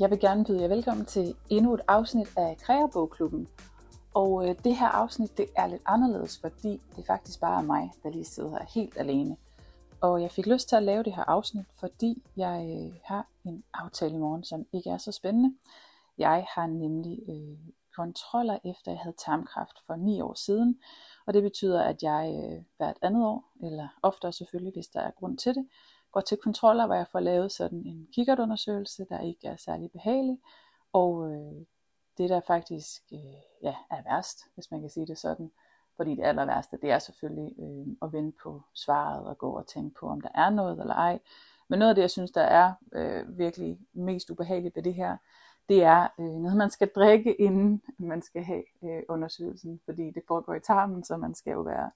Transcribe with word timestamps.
Jeg 0.00 0.10
vil 0.10 0.20
gerne 0.20 0.44
byde 0.44 0.62
jer 0.62 0.68
velkommen 0.68 1.06
til 1.06 1.34
endnu 1.50 1.74
et 1.74 1.80
afsnit 1.88 2.28
af 2.36 2.56
Kreabogklubben. 2.58 3.48
Og 4.14 4.48
øh, 4.48 4.54
det 4.64 4.76
her 4.76 4.88
afsnit 4.88 5.38
det 5.38 5.46
er 5.56 5.66
lidt 5.66 5.82
anderledes, 5.86 6.38
fordi 6.40 6.80
det 6.96 7.06
faktisk 7.06 7.40
bare 7.40 7.58
er 7.62 7.66
mig, 7.66 7.92
der 8.02 8.10
lige 8.10 8.24
sidder 8.24 8.50
her 8.50 8.66
helt 8.74 8.96
alene. 8.96 9.36
Og 10.00 10.22
jeg 10.22 10.30
fik 10.30 10.46
lyst 10.46 10.68
til 10.68 10.76
at 10.76 10.82
lave 10.82 11.02
det 11.02 11.14
her 11.14 11.24
afsnit, 11.24 11.66
fordi 11.80 12.22
jeg 12.36 12.66
øh, 12.70 13.00
har 13.04 13.26
en 13.44 13.64
aftale 13.74 14.14
i 14.14 14.18
morgen, 14.18 14.44
som 14.44 14.66
ikke 14.72 14.90
er 14.90 14.98
så 14.98 15.12
spændende. 15.12 15.54
Jeg 16.18 16.46
har 16.54 16.66
nemlig 16.66 17.18
øh, 17.28 17.58
kontroller 17.96 18.58
efter 18.64 18.92
jeg 18.92 19.00
havde 19.00 19.16
tarmkræft 19.24 19.78
for 19.86 19.96
9 19.96 20.20
år 20.20 20.34
siden. 20.34 20.78
Og 21.26 21.34
det 21.34 21.42
betyder, 21.42 21.82
at 21.82 22.02
jeg 22.02 22.42
øh, 22.44 22.62
hvert 22.76 22.96
andet 23.02 23.26
år, 23.26 23.44
eller 23.62 23.88
oftere 24.02 24.32
selvfølgelig, 24.32 24.72
hvis 24.72 24.88
der 24.88 25.00
er 25.00 25.10
grund 25.10 25.38
til 25.38 25.54
det, 25.54 25.66
går 26.16 26.20
til 26.20 26.38
kontroller, 26.38 26.86
hvor 26.86 26.94
jeg 26.94 27.06
får 27.12 27.20
lavet 27.20 27.52
sådan 27.52 27.78
en 27.86 28.08
kikkertundersøgelse, 28.12 29.06
der 29.08 29.20
ikke 29.20 29.48
er 29.48 29.56
særlig 29.56 29.90
behagelig. 29.90 30.38
Og 30.92 31.32
øh, 31.32 31.66
det 32.18 32.30
der 32.30 32.40
faktisk 32.46 33.02
øh, 33.12 33.18
ja, 33.62 33.74
er 33.90 34.02
værst, 34.10 34.38
hvis 34.54 34.70
man 34.70 34.80
kan 34.80 34.90
sige 34.90 35.06
det 35.06 35.18
sådan, 35.18 35.50
fordi 35.96 36.10
det 36.14 36.24
aller 36.24 36.44
værste, 36.44 36.78
det 36.82 36.90
er 36.90 36.98
selvfølgelig 36.98 37.54
øh, 37.58 37.86
at 38.02 38.12
vente 38.12 38.38
på 38.42 38.62
svaret 38.74 39.26
og 39.26 39.38
gå 39.38 39.50
og 39.50 39.66
tænke 39.66 39.94
på, 40.00 40.08
om 40.08 40.20
der 40.20 40.28
er 40.34 40.50
noget 40.50 40.80
eller 40.80 40.94
ej. 40.94 41.18
Men 41.68 41.78
noget 41.78 41.90
af 41.90 41.94
det, 41.94 42.02
jeg 42.02 42.10
synes, 42.10 42.30
der 42.30 42.42
er 42.42 42.72
øh, 42.92 43.38
virkelig 43.38 43.78
mest 43.92 44.30
ubehageligt 44.30 44.76
ved 44.76 44.82
det 44.82 44.94
her, 44.94 45.16
det 45.68 45.82
er 45.82 46.08
øh, 46.20 46.26
noget, 46.26 46.56
man 46.56 46.70
skal 46.70 46.90
drikke, 46.94 47.34
inden 47.34 47.82
man 47.98 48.22
skal 48.22 48.42
have 48.42 48.64
øh, 48.84 49.02
undersøgelsen, 49.08 49.80
fordi 49.84 50.10
det 50.10 50.22
foregår 50.28 50.54
i 50.54 50.60
tarmen, 50.60 51.04
så 51.04 51.16
man 51.16 51.34
skal 51.34 51.50
jo 51.50 51.60
være 51.60 51.90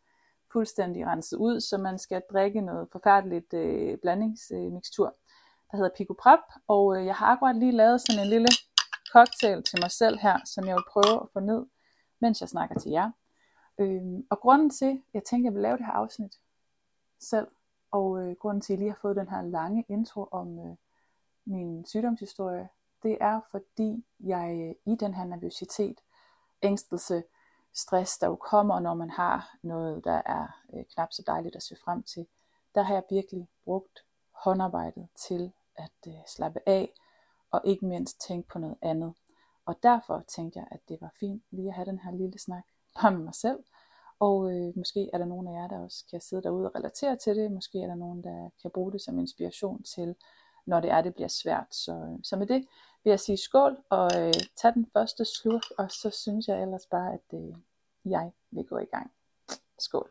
fuldstændig 0.52 1.06
renset 1.06 1.36
ud, 1.36 1.60
så 1.60 1.78
man 1.78 1.98
skal 1.98 2.22
drikke 2.32 2.60
noget 2.60 2.88
forfærdeligt 2.92 3.54
øh, 3.54 3.98
blandingsmikstur, 3.98 5.06
øh, 5.06 5.12
der 5.70 5.76
hedder 5.76 5.90
Pico 5.96 6.14
Prep, 6.22 6.40
og 6.68 6.96
øh, 6.96 7.06
jeg 7.06 7.14
har 7.14 7.26
akkurat 7.26 7.56
lige 7.56 7.72
lavet 7.72 8.00
sådan 8.00 8.22
en 8.22 8.28
lille 8.28 8.48
cocktail 9.12 9.62
til 9.62 9.78
mig 9.82 9.90
selv 9.90 10.18
her, 10.18 10.38
som 10.44 10.66
jeg 10.66 10.74
vil 10.74 10.84
prøve 10.88 11.22
at 11.22 11.28
få 11.32 11.40
ned, 11.40 11.66
mens 12.20 12.40
jeg 12.40 12.48
snakker 12.48 12.78
til 12.78 12.90
jer. 12.90 13.10
Øh, 13.78 14.02
og 14.30 14.40
grunden 14.40 14.70
til, 14.70 14.90
at 14.90 15.14
jeg 15.14 15.24
tænker, 15.24 15.48
at 15.48 15.50
jeg 15.50 15.54
vil 15.54 15.62
lave 15.62 15.76
det 15.76 15.86
her 15.86 15.92
afsnit 15.92 16.40
selv, 17.20 17.46
og 17.90 18.22
øh, 18.22 18.36
grunden 18.36 18.60
til, 18.60 18.72
at 18.72 18.76
jeg 18.76 18.78
lige 18.78 18.90
har 18.90 18.98
fået 19.02 19.16
den 19.16 19.28
her 19.28 19.42
lange 19.42 19.84
intro 19.88 20.28
om 20.30 20.58
øh, 20.58 20.76
min 21.44 21.86
sygdomshistorie, 21.86 22.68
det 23.02 23.18
er 23.20 23.40
fordi 23.50 24.04
jeg 24.20 24.74
øh, 24.86 24.92
i 24.92 24.96
den 24.96 25.14
her 25.14 25.24
nervøsitet, 25.24 26.00
ængstelse, 26.62 27.22
stress, 27.74 28.18
der 28.18 28.26
jo 28.26 28.36
kommer, 28.36 28.80
når 28.80 28.94
man 28.94 29.10
har 29.10 29.56
noget, 29.62 30.04
der 30.04 30.22
er 30.26 30.46
øh, 30.74 30.84
knap 30.94 31.12
så 31.12 31.22
dejligt 31.26 31.56
at 31.56 31.62
se 31.62 31.76
frem 31.84 32.02
til, 32.02 32.26
der 32.74 32.82
har 32.82 32.94
jeg 32.94 33.02
virkelig 33.10 33.48
brugt 33.64 34.04
håndarbejdet 34.44 35.08
til 35.28 35.52
at 35.76 35.92
øh, 36.06 36.14
slappe 36.26 36.60
af, 36.66 36.92
og 37.50 37.60
ikke 37.64 37.86
mindst 37.86 38.20
tænke 38.28 38.48
på 38.48 38.58
noget 38.58 38.76
andet. 38.82 39.14
Og 39.66 39.76
derfor 39.82 40.24
tænkte 40.28 40.58
jeg, 40.58 40.68
at 40.70 40.80
det 40.88 40.98
var 41.00 41.12
fint 41.20 41.42
lige 41.50 41.68
at 41.68 41.74
have 41.74 41.86
den 41.86 41.98
her 41.98 42.12
lille 42.12 42.38
snak 42.38 42.64
bare 43.00 43.10
med 43.10 43.24
mig 43.24 43.34
selv. 43.34 43.58
Og 44.20 44.52
øh, 44.52 44.72
måske 44.76 45.10
er 45.12 45.18
der 45.18 45.24
nogen 45.24 45.48
af 45.48 45.52
jer, 45.52 45.68
der 45.68 45.78
også 45.78 46.04
kan 46.10 46.20
sidde 46.20 46.42
derude 46.42 46.66
og 46.66 46.74
relatere 46.74 47.16
til 47.16 47.36
det. 47.36 47.52
Måske 47.52 47.82
er 47.82 47.86
der 47.86 47.94
nogen, 47.94 48.24
der 48.24 48.50
kan 48.62 48.70
bruge 48.70 48.92
det 48.92 49.02
som 49.02 49.18
inspiration 49.18 49.82
til, 49.82 50.14
når 50.66 50.80
det 50.80 50.90
er, 50.90 51.02
det 51.02 51.14
bliver 51.14 51.28
svært. 51.28 51.66
Så, 51.70 52.18
så 52.22 52.36
med 52.36 52.46
det 52.46 52.66
vil 53.04 53.10
jeg 53.10 53.20
sige 53.20 53.36
skål 53.36 53.76
og 53.88 54.10
øh, 54.20 54.34
tage 54.56 54.74
den 54.74 54.90
første 54.92 55.24
slurk, 55.24 55.62
og 55.78 55.90
så 55.90 56.10
synes 56.10 56.48
jeg 56.48 56.62
ellers 56.62 56.86
bare, 56.86 57.12
at 57.12 57.38
øh, 57.38 57.54
jeg 58.04 58.32
vil 58.50 58.64
gå 58.64 58.78
i 58.78 58.84
gang. 58.84 59.12
Skål. 59.78 60.10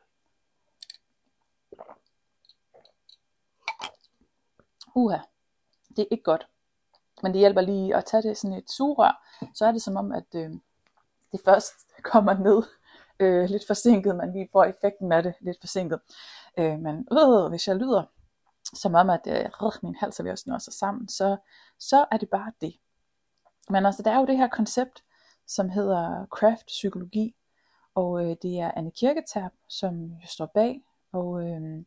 Uha, 4.95 5.17
det 5.89 5.99
er 5.99 6.07
ikke 6.11 6.23
godt. 6.23 6.47
Men 7.23 7.31
det 7.31 7.39
hjælper 7.39 7.61
lige 7.61 7.95
at 7.95 8.05
tage 8.05 8.23
det 8.23 8.37
sådan 8.37 8.57
et 8.57 8.71
sugerør, 8.71 9.25
så 9.53 9.65
er 9.65 9.71
det 9.71 9.81
som 9.81 9.95
om, 9.95 10.11
at 10.11 10.35
øh, 10.35 10.51
det 11.31 11.41
først 11.45 11.75
kommer 12.11 12.33
ned 12.33 12.63
øh, 13.19 13.49
lidt 13.49 13.67
forsinket, 13.67 14.15
man 14.15 14.31
lige 14.31 14.49
får 14.51 14.63
effekten 14.63 15.11
af 15.11 15.23
det 15.23 15.33
lidt 15.39 15.59
forsinket. 15.59 15.99
Øh, 16.57 16.79
men 16.79 17.07
øh, 17.11 17.49
hvis 17.49 17.67
jeg 17.67 17.75
lyder 17.75 18.03
som 18.73 18.95
om, 18.95 19.09
at 19.09 19.27
øh, 19.27 19.71
min 19.83 19.95
hals 19.95 20.19
er 20.19 20.23
ved 20.23 20.31
at 20.31 20.39
snøre 20.39 20.59
sig 20.59 20.73
sammen, 20.73 21.07
så, 21.07 21.37
så 21.79 22.05
er 22.11 22.17
det 22.17 22.29
bare 22.29 22.51
det. 22.61 22.73
Men 23.69 23.85
altså, 23.85 24.03
der 24.03 24.11
er 24.11 24.19
jo 24.19 24.25
det 24.25 24.37
her 24.37 24.47
koncept, 24.47 25.03
som 25.47 25.69
hedder 25.69 26.25
craft 26.25 26.65
psykologi, 26.65 27.35
og 27.95 28.25
øh, 28.25 28.35
det 28.41 28.59
er 28.59 28.71
Anne 28.75 28.91
Kirketab, 28.91 29.51
som 29.67 30.11
står 30.25 30.45
bag, 30.45 30.81
og 31.11 31.41
øh, 31.41 31.85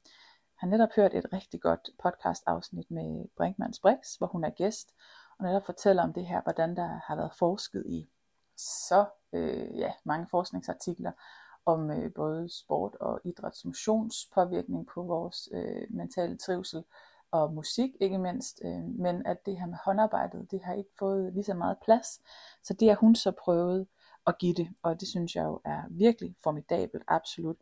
har 0.56 0.66
netop 0.66 0.88
hørt 0.97 1.15
et 1.15 1.26
rigtig 1.32 1.60
godt 1.60 1.91
podcast 2.03 2.43
afsnit 2.47 2.91
med 2.91 3.28
Brinkmanns 3.37 3.81
Brix, 3.81 4.14
hvor 4.19 4.26
hun 4.26 4.44
er 4.44 4.50
gæst, 4.50 4.94
og 5.38 5.44
netop 5.44 5.66
fortæller 5.66 6.03
om 6.03 6.12
det 6.12 6.26
her, 6.26 6.43
hvordan 6.43 6.76
der 6.76 7.00
har 7.06 7.16
været 7.16 7.32
forsket 7.38 7.87
i 7.87 8.09
så 8.56 9.06
øh, 9.32 9.78
ja, 9.78 9.93
mange 10.04 10.26
forskningsartikler 10.31 11.12
om 11.67 11.91
øh, 11.91 12.12
både 12.15 12.49
sport 12.49 12.95
og 13.00 13.21
idrætsmotionspåvirkning 13.25 14.87
på 14.87 15.03
vores 15.03 15.49
øh, 15.53 15.87
mentale 15.91 16.37
trivsel 16.37 16.84
og 17.31 17.53
musik 17.55 17.91
ikke 18.00 18.19
mindst, 18.19 18.61
øh, 18.65 18.84
men 18.84 19.27
at 19.27 19.47
det 19.47 19.59
her 19.59 19.67
med 19.67 19.78
håndarbejdet, 19.84 20.50
det 20.50 20.62
har 20.62 20.75
ikke 20.75 20.91
fået 20.99 21.33
lige 21.33 21.45
så 21.45 21.55
meget 21.55 21.77
plads, 21.84 22.21
så 22.62 22.75
det 22.75 22.89
har 22.89 22.97
hun 22.97 23.15
så 23.15 23.31
prøvet 23.31 23.87
at 24.27 24.39
give 24.39 24.55
det, 24.55 24.69
og 24.83 25.00
det 25.00 25.09
synes 25.09 25.37
jeg 25.37 25.45
jo 25.45 25.61
er 25.65 25.83
virkelig 25.91 26.34
formidabelt, 26.43 27.05
absolut, 27.09 27.56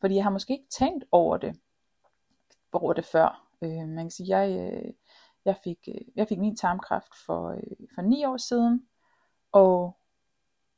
fordi 0.00 0.14
jeg 0.14 0.24
har 0.24 0.30
måske 0.30 0.52
ikke 0.52 0.68
tænkt 0.70 1.04
over 1.12 1.36
det, 1.36 1.60
over 2.72 2.92
det 2.92 3.04
før, 3.04 3.48
øh, 3.62 3.88
man 3.88 4.04
kan 4.04 4.10
sige, 4.10 4.38
jeg, 4.38 4.72
øh, 4.72 4.92
jeg, 5.44 5.56
fik, 5.64 5.88
øh, 5.88 6.00
jeg 6.16 6.28
fik 6.28 6.38
min 6.38 6.56
tarmkræft 6.56 7.14
for, 7.26 7.48
øh, 7.48 7.88
for 7.94 8.02
ni 8.02 8.24
år 8.24 8.36
siden, 8.36 8.86
og 9.52 9.96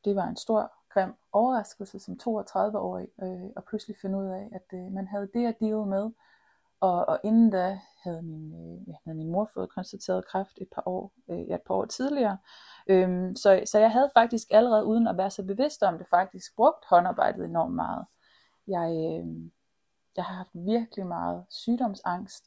det 0.04 0.16
var 0.16 0.26
en 0.28 0.36
stor 0.36 0.77
grim 0.98 1.14
overraskelse 1.32 1.98
som 1.98 2.18
32-årig, 2.22 3.08
øh, 3.22 3.50
og 3.56 3.64
pludselig 3.64 3.96
finde 4.02 4.18
ud 4.18 4.26
af, 4.26 4.48
at 4.52 4.78
øh, 4.78 4.92
man 4.92 5.06
havde 5.06 5.28
det 5.34 5.46
at 5.46 5.60
deal 5.60 5.86
med. 5.86 6.10
Og, 6.80 7.08
og 7.08 7.20
inden 7.24 7.50
da 7.50 7.80
havde 8.04 8.22
min, 8.22 8.52
øh, 8.52 8.94
havde 9.04 9.18
min 9.18 9.30
mor 9.30 9.50
fået 9.54 9.70
konstateret 9.70 10.26
kræft 10.26 10.58
et 10.60 10.68
par 10.74 10.82
år, 10.86 11.12
øh, 11.30 11.38
et 11.38 11.62
par 11.66 11.74
år 11.74 11.84
tidligere. 11.84 12.38
Øhm, 12.86 13.34
så, 13.34 13.62
så 13.66 13.78
jeg 13.78 13.92
havde 13.92 14.10
faktisk 14.14 14.48
allerede, 14.50 14.84
uden 14.84 15.06
at 15.06 15.16
være 15.16 15.30
så 15.30 15.44
bevidst 15.44 15.82
om 15.82 15.98
det, 15.98 16.08
faktisk 16.08 16.56
brugt 16.56 16.84
håndarbejdet 16.90 17.44
enormt 17.44 17.74
meget. 17.74 18.06
Jeg, 18.66 18.90
øh, 18.90 19.50
jeg 20.16 20.24
har 20.24 20.34
haft 20.34 20.50
virkelig 20.52 21.06
meget 21.06 21.44
sygdomsangst. 21.48 22.44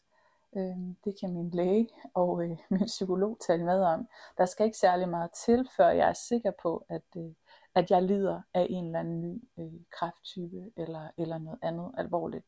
Øh, 0.56 0.78
det 1.06 1.20
kan 1.20 1.34
min 1.34 1.50
læge 1.50 1.90
og 2.14 2.44
øh, 2.44 2.58
min 2.70 2.86
psykolog 2.86 3.38
tale 3.48 3.64
med 3.64 3.84
om. 3.84 4.08
Der 4.38 4.46
skal 4.46 4.66
ikke 4.66 4.78
særlig 4.78 5.10
meget 5.10 5.32
til, 5.46 5.70
før 5.78 5.90
jeg 5.90 6.10
er 6.10 6.14
sikker 6.14 6.52
på, 6.64 6.86
at, 6.90 7.06
øh, 7.18 7.32
at 7.76 7.92
jeg 7.92 8.04
lider 8.04 8.42
af 8.54 8.68
en 8.70 8.86
eller 8.86 9.00
anden 9.00 9.22
ny 9.22 9.44
øh, 9.60 9.82
kræfttype 9.92 10.72
eller, 10.78 11.10
eller 11.18 11.38
noget 11.38 11.60
andet 11.62 11.92
alvorligt. 11.98 12.46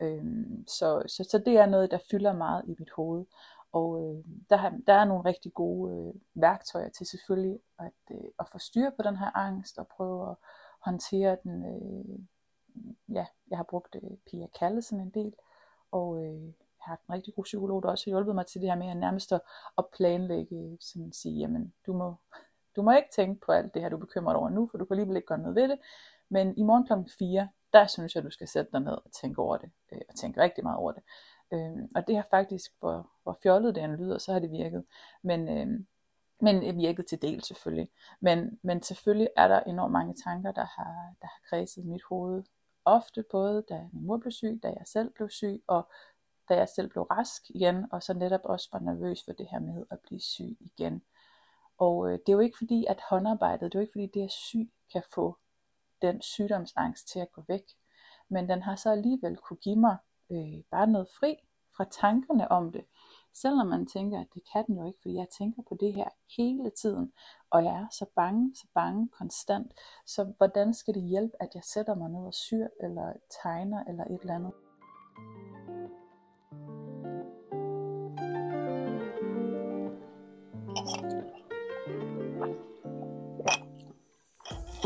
Øhm, 0.00 0.64
så, 0.66 1.02
så, 1.06 1.24
så 1.30 1.42
det 1.46 1.58
er 1.58 1.66
noget, 1.66 1.90
der 1.90 1.98
fylder 2.10 2.32
meget 2.32 2.64
i 2.66 2.74
mit 2.78 2.90
hoved. 2.96 3.24
Og 3.72 4.02
øh, 4.02 4.24
der, 4.50 4.70
der 4.86 4.92
er 4.92 5.04
nogle 5.04 5.24
rigtig 5.24 5.54
gode 5.54 5.94
øh, 5.94 6.14
værktøjer 6.34 6.88
til 6.88 7.06
selvfølgelig 7.06 7.58
at, 7.78 7.92
øh, 8.10 8.28
at 8.38 8.48
få 8.52 8.58
styr 8.58 8.90
på 8.90 9.02
den 9.02 9.16
her 9.16 9.36
angst 9.36 9.78
og 9.78 9.88
prøve 9.88 10.30
at 10.30 10.36
håndtere 10.80 11.36
den. 11.42 11.64
Øh, 11.64 12.18
ja, 13.14 13.26
jeg 13.50 13.58
har 13.58 13.66
brugt 13.70 13.96
øh, 14.02 14.10
Pia 14.30 14.46
Kallesen 14.58 15.00
en 15.00 15.10
del, 15.10 15.32
og 15.90 16.24
øh, 16.24 16.44
jeg 16.44 16.54
har 16.80 16.92
haft 16.92 17.06
en 17.06 17.14
rigtig 17.14 17.34
god 17.34 17.44
psykolog, 17.44 17.82
der 17.82 17.88
også 17.88 18.04
har 18.04 18.10
hjulpet 18.10 18.34
mig 18.34 18.46
til 18.46 18.60
det 18.60 18.70
her 18.70 18.76
med 18.76 18.88
at 18.88 18.96
nærmest 18.96 19.32
at, 19.32 19.40
at 19.78 19.84
planlægge, 19.96 20.78
sådan 20.80 21.08
at 21.08 21.14
sige, 21.14 21.38
jamen 21.38 21.74
du 21.86 21.92
må, 21.92 22.14
du 22.76 22.82
må 22.82 22.92
ikke 22.92 23.08
tænke 23.12 23.40
på 23.46 23.52
alt 23.52 23.74
det 23.74 23.82
her, 23.82 23.88
du 23.88 23.96
er 23.96 24.00
bekymret 24.00 24.36
over 24.36 24.48
nu, 24.50 24.68
for 24.70 24.78
du 24.78 24.84
kan 24.84 24.94
alligevel 24.94 25.16
ikke 25.16 25.26
gøre 25.26 25.38
noget 25.38 25.54
ved 25.54 25.68
det. 25.68 25.78
Men 26.28 26.58
i 26.58 26.62
morgen 26.62 26.86
kl. 26.86 27.10
4, 27.18 27.48
der 27.72 27.86
synes 27.86 28.14
jeg, 28.14 28.24
du 28.24 28.30
skal 28.30 28.48
sætte 28.48 28.72
dig 28.72 28.80
ned 28.80 28.92
og 28.92 29.12
tænke 29.20 29.42
over 29.42 29.56
det, 29.56 29.70
øh, 29.92 30.00
og 30.08 30.14
tænke 30.14 30.40
rigtig 30.40 30.64
meget 30.64 30.78
over 30.78 30.92
det. 30.92 31.02
Øh, 31.52 31.88
og 31.94 32.06
det 32.06 32.16
har 32.16 32.26
faktisk, 32.30 32.70
hvor, 32.80 33.10
hvor 33.22 33.38
fjollet 33.42 33.74
det 33.74 33.84
end 33.84 33.92
lyder, 33.92 34.18
så 34.18 34.32
har 34.32 34.38
det 34.38 34.50
virket. 34.50 34.84
Men, 35.22 35.48
øh, 35.48 35.80
men 36.40 36.76
virket 36.76 37.06
til 37.06 37.22
del 37.22 37.44
selvfølgelig. 37.44 37.88
Men, 38.20 38.58
men 38.62 38.82
selvfølgelig 38.82 39.28
er 39.36 39.48
der 39.48 39.60
enormt 39.60 39.92
mange 39.92 40.14
tanker, 40.24 40.52
der 40.52 40.66
har, 40.76 41.14
der 41.20 41.26
har 41.26 41.40
kredset 41.48 41.84
mit 41.84 42.02
hoved. 42.08 42.42
Ofte 42.84 43.24
både 43.30 43.64
da 43.68 43.88
min 43.92 44.06
mor 44.06 44.16
blev 44.16 44.32
syg, 44.32 44.60
da 44.62 44.68
jeg 44.68 44.82
selv 44.86 45.12
blev 45.12 45.30
syg, 45.30 45.62
og 45.66 45.90
da 46.48 46.56
jeg 46.56 46.68
selv 46.68 46.88
blev 46.88 47.02
rask 47.02 47.42
igen, 47.50 47.92
og 47.92 48.02
så 48.02 48.14
netop 48.14 48.40
også 48.44 48.68
var 48.72 48.78
nervøs 48.78 49.24
for 49.24 49.32
det 49.32 49.46
her 49.50 49.58
med 49.58 49.84
at 49.90 49.98
blive 50.00 50.20
syg 50.20 50.56
igen. 50.60 51.02
Og 51.78 52.06
øh, 52.06 52.12
det 52.12 52.28
er 52.28 52.32
jo 52.32 52.40
ikke 52.40 52.58
fordi, 52.58 52.84
at 52.88 53.00
håndarbejdet, 53.10 53.72
det 53.72 53.74
er 53.74 53.80
jo 53.80 53.82
ikke 53.82 53.92
fordi, 53.92 54.10
det 54.14 54.24
er 54.24 54.28
syg 54.28 54.70
kan 54.92 55.02
få 55.14 55.36
den 56.02 56.22
sygdomsangst 56.22 57.08
til 57.08 57.20
at 57.20 57.32
gå 57.32 57.42
væk. 57.48 57.64
Men 58.28 58.48
den 58.48 58.62
har 58.62 58.76
så 58.76 58.90
alligevel 58.90 59.36
kunne 59.36 59.56
give 59.56 59.76
mig 59.76 59.96
øh, 60.30 60.62
bare 60.70 60.86
noget 60.86 61.08
fri 61.18 61.36
fra 61.76 61.84
tankerne 61.84 62.50
om 62.50 62.72
det. 62.72 62.84
Selvom 63.34 63.66
man 63.66 63.86
tænker, 63.86 64.20
at 64.20 64.26
det 64.34 64.42
kan 64.52 64.66
den 64.66 64.76
jo 64.78 64.86
ikke, 64.86 64.98
fordi 65.02 65.14
jeg 65.14 65.26
tænker 65.38 65.62
på 65.68 65.76
det 65.80 65.94
her 65.94 66.08
hele 66.36 66.70
tiden, 66.70 67.12
og 67.50 67.64
jeg 67.64 67.74
er 67.74 67.86
så 67.90 68.06
bange, 68.16 68.54
så 68.54 68.66
bange 68.74 69.08
konstant. 69.08 69.72
Så 70.06 70.32
hvordan 70.36 70.74
skal 70.74 70.94
det 70.94 71.02
hjælpe, 71.02 71.42
at 71.42 71.48
jeg 71.54 71.64
sætter 71.64 71.94
mig 71.94 72.10
ned 72.10 72.26
og 72.26 72.34
syr, 72.34 72.68
eller 72.80 73.12
tegner, 73.42 73.84
eller 73.84 74.04
et 74.04 74.20
eller 74.20 74.34
andet? 74.34 74.52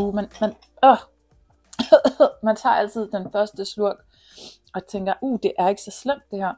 Uh, 0.00 0.14
man, 0.14 0.28
man, 0.40 0.54
øh, 0.84 0.96
man 2.42 2.56
tager 2.56 2.74
altid 2.74 3.10
den 3.10 3.32
første 3.32 3.64
slurk, 3.64 3.96
og 4.74 4.86
tænker, 4.86 5.14
uh, 5.22 5.38
det 5.42 5.52
er 5.58 5.68
ikke 5.68 5.82
så 5.82 5.90
slemt 5.90 6.22
det 6.30 6.38
her. 6.38 6.54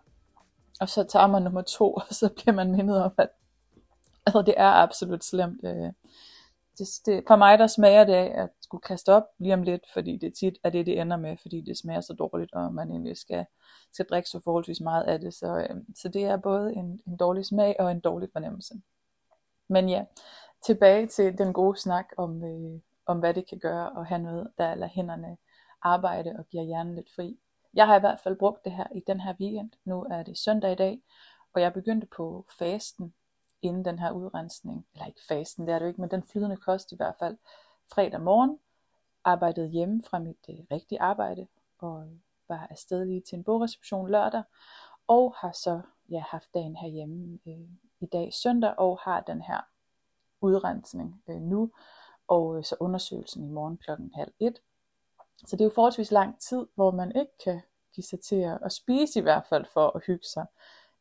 Og 0.80 0.88
så 0.88 1.04
tager 1.04 1.26
man 1.26 1.42
nummer 1.42 1.62
to, 1.62 1.94
og 2.08 2.14
så 2.14 2.28
bliver 2.36 2.54
man 2.54 2.72
mindet 2.72 3.02
om, 3.02 3.12
at 3.18 3.28
altså, 4.26 4.42
det 4.42 4.54
er 4.56 4.68
absolut 4.68 5.24
slemt. 5.24 5.60
Øh, 5.64 5.92
det, 6.78 6.88
det, 7.06 7.24
for 7.26 7.36
mig 7.36 7.58
der 7.58 7.66
smager 7.66 8.04
det 8.04 8.12
af 8.12 8.42
at 8.42 8.50
skulle 8.60 8.82
kaste 8.82 9.12
op 9.12 9.24
lige 9.38 9.54
om 9.54 9.62
lidt, 9.62 9.82
fordi 9.92 10.16
det 10.16 10.34
tit 10.34 10.58
er 10.64 10.70
det, 10.70 10.86
det 10.86 11.00
ender 11.00 11.16
med, 11.16 11.36
fordi 11.42 11.60
det 11.60 11.78
smager 11.78 12.00
så 12.00 12.12
dårligt, 12.12 12.52
og 12.52 12.74
man 12.74 12.90
egentlig 12.90 13.16
skal, 13.16 13.46
skal 13.92 14.06
drikke 14.06 14.28
så 14.28 14.40
forholdsvis 14.44 14.80
meget 14.80 15.04
af 15.04 15.20
det. 15.20 15.34
Så, 15.34 15.56
øh, 15.56 15.76
så 15.96 16.08
det 16.08 16.24
er 16.24 16.36
både 16.36 16.74
en, 16.74 17.00
en 17.06 17.16
dårlig 17.16 17.46
smag 17.46 17.76
og 17.78 17.90
en 17.90 18.00
dårlig 18.00 18.28
fornemmelse. 18.32 18.74
Men 19.68 19.88
ja, 19.88 20.04
tilbage 20.66 21.06
til 21.06 21.38
den 21.38 21.52
gode 21.52 21.80
snak 21.80 22.06
om, 22.16 22.44
øh, 22.44 22.80
om 23.06 23.18
hvad 23.18 23.34
det 23.34 23.48
kan 23.48 23.58
gøre 23.58 24.00
at 24.00 24.06
have 24.06 24.22
noget, 24.22 24.50
der 24.58 24.74
lader 24.74 24.92
hænderne 24.92 25.36
arbejde 25.82 26.34
og 26.38 26.48
giver 26.48 26.62
hjernen 26.62 26.94
lidt 26.94 27.14
fri. 27.14 27.38
Jeg 27.74 27.86
har 27.86 27.96
i 27.96 28.00
hvert 28.00 28.20
fald 28.20 28.36
brugt 28.36 28.64
det 28.64 28.72
her 28.72 28.86
i 28.94 29.00
den 29.06 29.20
her 29.20 29.34
weekend. 29.40 29.70
Nu 29.84 30.06
er 30.10 30.22
det 30.22 30.38
søndag 30.38 30.72
i 30.72 30.74
dag, 30.74 31.02
og 31.54 31.60
jeg 31.60 31.72
begyndte 31.72 32.06
på 32.06 32.46
fasten 32.58 33.14
inden 33.62 33.84
den 33.84 33.98
her 33.98 34.10
udrensning. 34.10 34.86
Eller 34.92 35.06
ikke 35.06 35.20
fasten, 35.28 35.66
det 35.66 35.74
er 35.74 35.78
det 35.78 35.86
jo 35.86 35.88
ikke, 35.88 36.00
men 36.00 36.10
den 36.10 36.22
flydende 36.22 36.56
kost 36.56 36.92
i 36.92 36.96
hvert 36.96 37.14
fald. 37.18 37.36
Fredag 37.94 38.20
morgen 38.20 38.58
arbejdede 39.24 39.68
hjemme 39.68 40.02
fra 40.02 40.18
mit 40.18 40.46
øh, 40.50 40.56
rigtige 40.70 41.00
arbejde, 41.00 41.46
og 41.78 42.08
var 42.48 42.66
afsted 42.70 43.04
lige 43.04 43.20
til 43.20 43.36
en 43.36 43.44
bogreception 43.44 44.10
lørdag, 44.10 44.42
og 45.06 45.34
har 45.38 45.52
så 45.52 45.80
ja, 46.10 46.18
haft 46.30 46.54
dagen 46.54 46.76
herhjemme 46.76 47.38
øh, 47.46 47.68
i 48.00 48.06
dag 48.06 48.34
søndag, 48.34 48.74
og 48.78 48.98
har 49.04 49.20
den 49.20 49.42
her 49.42 49.60
udrensning 50.40 51.22
øh, 51.28 51.40
nu, 51.40 51.72
og 52.32 52.58
øh, 52.58 52.64
så 52.64 52.76
undersøgelsen 52.80 53.44
i 53.44 53.48
morgen 53.48 53.76
klokken 53.76 54.10
halv 54.14 54.32
et. 54.40 54.58
Så 55.46 55.56
det 55.56 55.60
er 55.60 55.64
jo 55.64 55.74
forholdsvis 55.74 56.10
lang 56.10 56.40
tid, 56.40 56.66
hvor 56.74 56.90
man 56.90 57.12
ikke 57.16 57.32
kan 57.44 57.60
give 57.94 58.04
sig 58.04 58.20
til 58.20 58.36
at, 58.36 58.58
at 58.64 58.72
spise 58.72 59.18
i 59.18 59.22
hvert 59.22 59.46
fald 59.48 59.64
for 59.72 59.96
at 59.96 60.02
hygge 60.06 60.24
sig. 60.24 60.46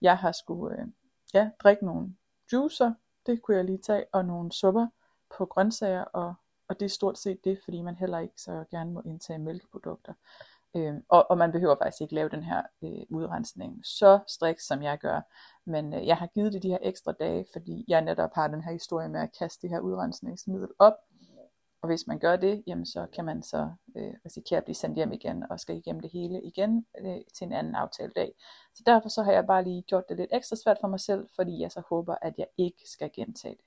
Jeg 0.02 0.18
har 0.18 0.32
skulle 0.32 0.80
øh, 0.80 0.88
ja, 1.34 1.50
drikke 1.64 1.86
nogle 1.86 2.16
juicer, 2.54 2.94
det 3.26 3.42
kunne 3.42 3.58
jeg 3.58 3.66
lige 3.66 3.78
tage, 3.78 4.06
og 4.14 4.26
nogle 4.26 4.52
supper 4.52 4.88
på 5.38 5.46
grøntsager, 5.46 6.04
og, 6.04 6.34
og 6.68 6.80
det 6.80 6.86
er 6.86 6.90
stort 6.90 7.18
set 7.18 7.44
det, 7.44 7.60
fordi 7.64 7.82
man 7.82 7.96
heller 7.96 8.20
ikke 8.20 8.42
så 8.42 8.66
gerne 8.72 8.92
må 8.92 9.02
indtage 9.06 9.40
mælkeprodukter. 9.40 10.14
Øh, 10.76 10.94
og, 11.10 11.32
og 11.32 11.38
man 11.38 11.52
behøver 11.52 11.76
faktisk 11.82 12.02
ikke 12.02 12.16
lave 12.16 12.30
den 12.30 12.44
her 12.44 12.62
øh, 12.84 13.02
udrensning 13.10 13.86
så 13.86 14.20
striks, 14.28 14.68
som 14.68 14.84
jeg 14.84 14.98
gør. 14.98 15.22
Men 15.66 15.94
øh, 15.94 16.08
jeg 16.08 16.18
har 16.18 16.28
givet 16.28 16.54
det 16.54 16.64
de 16.64 16.70
her 16.70 16.78
ekstra 16.82 17.12
dage, 17.12 17.46
fordi 17.54 17.86
jeg 17.88 18.02
netop 18.02 18.30
har 18.34 18.48
den 18.48 18.64
her 18.64 18.72
historie 18.72 19.10
med 19.10 19.22
at 19.22 19.30
kaste 19.40 19.62
det 19.62 19.70
her 19.70 19.80
udrensningsmiddel 19.80 20.70
op. 20.80 20.94
Og 21.82 21.88
hvis 21.88 22.08
man 22.08 22.20
gør 22.20 22.36
det, 22.36 22.64
jamen 22.68 22.86
så 22.86 23.08
kan 23.14 23.26
man 23.26 23.44
så 23.44 23.72
øh, 23.96 24.14
risikere 24.26 24.58
at 24.58 24.64
blive 24.64 24.76
sendt 24.76 24.96
hjem 24.96 25.12
igen, 25.12 25.46
og 25.50 25.60
skal 25.60 25.78
igennem 25.78 26.02
det 26.02 26.12
hele 26.12 26.42
igen 26.42 26.86
øh, 27.00 27.18
til 27.34 27.46
en 27.46 27.54
anden 27.54 27.76
aftaledag. 27.76 28.34
Så 28.74 28.84
derfor 28.86 29.10
så 29.10 29.24
har 29.24 29.32
jeg 29.32 29.48
bare 29.48 29.64
lige 29.64 29.82
gjort 29.82 30.10
det 30.10 30.18
lidt 30.18 30.30
ekstra 30.34 30.56
svært 30.56 30.78
for 30.82 30.88
mig 30.88 31.00
selv, 31.00 31.28
fordi 31.36 31.62
jeg 31.62 31.72
så 31.72 31.82
håber, 31.90 32.16
at 32.22 32.34
jeg 32.38 32.48
ikke 32.58 32.84
skal 32.86 33.12
gentage 33.14 33.56
det. 33.56 33.66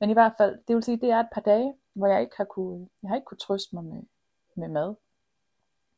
Men 0.00 0.10
i 0.10 0.12
hvert 0.12 0.32
fald, 0.38 0.58
det 0.68 0.76
vil 0.76 0.82
sige, 0.82 1.00
det 1.00 1.10
er 1.10 1.20
et 1.20 1.28
par 1.32 1.40
dage, 1.40 1.74
hvor 1.94 2.06
jeg 2.06 2.20
ikke 2.20 2.36
har 2.36 2.44
kunne, 2.44 2.88
jeg 3.02 3.08
har 3.08 3.16
ikke 3.16 3.24
kunne 3.24 3.38
trøste 3.38 3.74
mig 3.74 3.84
med, 3.84 4.02
med 4.56 4.68
mad. 4.68 4.94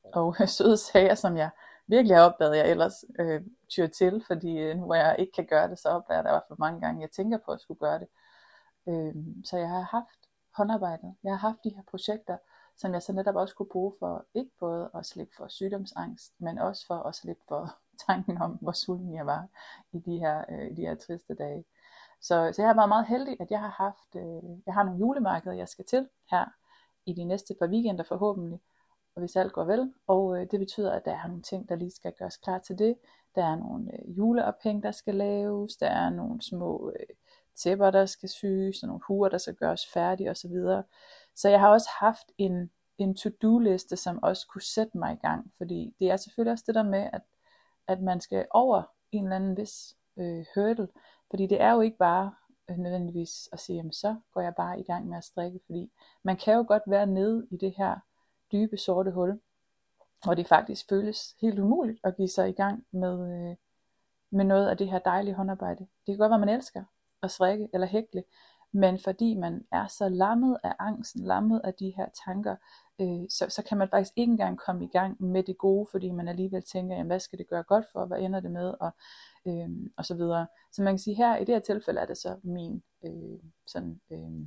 Og 0.04 0.36
søde 0.48 0.76
sager, 0.76 1.14
som 1.14 1.36
jeg 1.36 1.50
virkelig 1.86 2.16
har 2.16 2.24
opdaget, 2.24 2.56
jeg 2.56 2.70
ellers 2.70 3.04
øh, 3.18 3.42
tyr 3.68 3.86
til, 3.86 4.24
fordi 4.26 4.58
øh, 4.58 4.76
nu 4.76 4.84
hvor 4.84 4.94
jeg 4.94 5.16
ikke 5.18 5.32
kan 5.32 5.46
gøre 5.46 5.68
det, 5.68 5.78
så 5.78 5.88
opdager 5.88 6.22
der 6.22 6.30
i 6.30 6.32
hvert 6.32 6.48
fald 6.48 6.58
mange 6.58 6.80
gange, 6.80 7.02
jeg 7.02 7.10
tænker 7.10 7.38
på 7.38 7.52
at 7.52 7.60
skulle 7.60 7.80
gøre 7.80 7.98
det. 7.98 8.08
Øh, 8.88 9.14
så 9.44 9.56
jeg 9.56 9.68
har 9.68 9.80
haft 9.80 10.25
håndarbejdet. 10.56 11.14
Jeg 11.24 11.32
har 11.32 11.48
haft 11.48 11.64
de 11.64 11.74
her 11.74 11.82
projekter, 11.90 12.36
som 12.76 12.92
jeg 12.94 13.02
så 13.02 13.12
netop 13.12 13.34
også 13.34 13.54
kunne 13.54 13.68
bruge 13.72 13.92
for 13.98 14.24
ikke 14.34 14.50
både 14.60 14.90
at 14.94 15.06
slippe 15.06 15.34
for 15.36 15.48
sygdomsangst, 15.48 16.32
men 16.38 16.58
også 16.58 16.86
for 16.86 16.94
at 16.94 17.14
slippe 17.14 17.42
for 17.48 17.76
tanken 18.06 18.38
om, 18.38 18.58
hvor 18.60 18.72
sulten 18.72 19.14
jeg 19.14 19.26
var 19.26 19.48
i 19.92 19.98
de 19.98 20.18
her, 20.18 20.44
øh, 20.50 20.70
i 20.70 20.74
de 20.74 20.82
her 20.82 20.94
triste 20.94 21.34
dage. 21.34 21.64
Så, 22.20 22.52
så 22.52 22.62
jeg 22.62 22.68
har 22.68 22.74
været 22.74 22.88
meget 22.88 23.06
heldig, 23.06 23.36
at 23.40 23.50
jeg 23.50 23.60
har 23.60 23.74
haft, 23.78 24.16
øh, 24.16 24.58
jeg 24.66 24.74
har 24.74 24.82
nogle 24.82 24.98
julemarkeder, 24.98 25.54
jeg 25.54 25.68
skal 25.68 25.84
til 25.84 26.08
her 26.30 26.44
i 27.06 27.12
de 27.12 27.24
næste 27.24 27.54
par 27.60 27.66
weekender 27.66 28.04
forhåbentlig, 28.04 28.60
og 29.14 29.20
hvis 29.20 29.36
alt 29.36 29.52
går 29.52 29.64
vel. 29.64 29.94
Og 30.06 30.40
øh, 30.40 30.46
det 30.50 30.60
betyder, 30.60 30.92
at 30.92 31.04
der 31.04 31.12
er 31.12 31.26
nogle 31.26 31.42
ting, 31.42 31.68
der 31.68 31.76
lige 31.76 31.90
skal 31.90 32.12
gøres 32.12 32.36
klar 32.36 32.58
til 32.58 32.78
det. 32.78 32.96
Der 33.34 33.44
er 33.44 33.56
nogle 33.56 33.92
øh, 33.92 34.18
juleophæng, 34.18 34.82
der 34.82 34.90
skal 34.90 35.14
laves. 35.14 35.76
Der 35.76 35.86
er 35.86 36.10
nogle 36.10 36.42
små 36.42 36.90
øh, 36.90 37.06
tæpper, 37.56 37.90
der 37.90 38.06
skal 38.06 38.28
syes. 38.28 38.82
Og 38.82 38.86
nogle 38.86 39.02
huer, 39.08 39.28
der 39.28 39.38
skal 39.38 39.54
gøres 39.54 39.86
færdige 39.86 40.30
osv. 40.30 40.50
Så, 40.50 40.82
så 41.34 41.48
jeg 41.48 41.60
har 41.60 41.68
også 41.68 41.88
haft 42.00 42.32
en, 42.38 42.70
en 42.98 43.14
to-do-liste, 43.14 43.96
som 43.96 44.22
også 44.22 44.46
kunne 44.46 44.62
sætte 44.62 44.98
mig 44.98 45.12
i 45.12 45.26
gang. 45.26 45.52
Fordi 45.56 45.94
det 45.98 46.10
er 46.10 46.16
selvfølgelig 46.16 46.52
også 46.52 46.64
det 46.66 46.74
der 46.74 46.82
med, 46.82 47.10
at, 47.12 47.22
at 47.88 48.00
man 48.00 48.20
skal 48.20 48.46
over 48.50 48.82
en 49.12 49.24
eller 49.24 49.36
anden 49.36 49.56
vis 49.56 49.96
øh, 50.16 50.44
hurdle. 50.54 50.88
Fordi 51.30 51.46
det 51.46 51.60
er 51.60 51.72
jo 51.72 51.80
ikke 51.80 51.96
bare 51.96 52.34
øh, 52.70 52.78
nødvendigvis 52.78 53.48
at 53.52 53.60
sige, 53.60 53.76
jamen 53.76 53.92
så 53.92 54.16
går 54.32 54.40
jeg 54.40 54.54
bare 54.54 54.80
i 54.80 54.82
gang 54.82 55.08
med 55.08 55.16
at 55.16 55.24
strikke. 55.24 55.60
Fordi 55.66 55.92
man 56.22 56.36
kan 56.36 56.54
jo 56.54 56.64
godt 56.68 56.82
være 56.86 57.06
nede 57.06 57.46
i 57.50 57.56
det 57.56 57.74
her 57.76 57.96
dybe 58.52 58.76
sorte 58.76 59.10
hul, 59.10 59.40
og 60.26 60.36
det 60.36 60.46
faktisk 60.46 60.88
føles 60.88 61.34
helt 61.40 61.58
umuligt 61.58 62.00
at 62.04 62.16
give 62.16 62.28
sig 62.28 62.48
i 62.48 62.52
gang 62.52 62.86
med, 62.90 63.48
øh, 63.50 63.56
med 64.30 64.44
noget 64.44 64.68
af 64.68 64.76
det 64.76 64.90
her 64.90 64.98
dejlige 64.98 65.34
håndarbejde. 65.34 65.80
Det 65.80 66.06
kan 66.06 66.16
godt 66.16 66.30
være, 66.30 66.38
man 66.38 66.48
elsker 66.48 66.84
at 67.26 67.30
strikke 67.30 67.68
eller 67.72 67.86
hækle, 67.86 68.22
men 68.72 68.98
fordi 68.98 69.34
man 69.34 69.64
er 69.72 69.86
så 69.86 70.08
lammet 70.08 70.56
af 70.64 70.74
angsten, 70.78 71.24
lammet 71.24 71.60
af 71.64 71.74
de 71.74 71.92
her 71.96 72.06
tanker, 72.26 72.56
øh, 73.00 73.28
så, 73.30 73.46
så 73.48 73.62
kan 73.68 73.78
man 73.78 73.88
faktisk 73.88 74.12
ikke 74.16 74.30
engang 74.30 74.58
komme 74.58 74.84
i 74.84 74.88
gang 74.88 75.22
med 75.22 75.42
det 75.42 75.58
gode, 75.58 75.86
fordi 75.90 76.10
man 76.10 76.28
alligevel 76.28 76.62
tænker, 76.62 76.96
jamen, 76.96 77.06
hvad 77.06 77.20
skal 77.20 77.38
det 77.38 77.48
gøre 77.48 77.62
godt 77.62 77.86
for, 77.92 78.06
hvad 78.06 78.18
ender 78.18 78.40
det 78.40 78.50
med, 78.50 78.74
og, 78.80 78.90
øh, 79.46 79.68
og 79.96 80.04
så 80.04 80.14
videre. 80.14 80.46
Så 80.72 80.82
man 80.82 80.92
kan 80.92 80.98
sige 80.98 81.16
her, 81.16 81.36
i 81.36 81.44
det 81.44 81.54
her 81.54 81.60
tilfælde 81.60 82.00
er 82.00 82.06
det 82.06 82.18
så 82.18 82.36
min 82.42 82.82
øh, 83.04 83.40
sådan, 83.66 84.00
øh, 84.10 84.40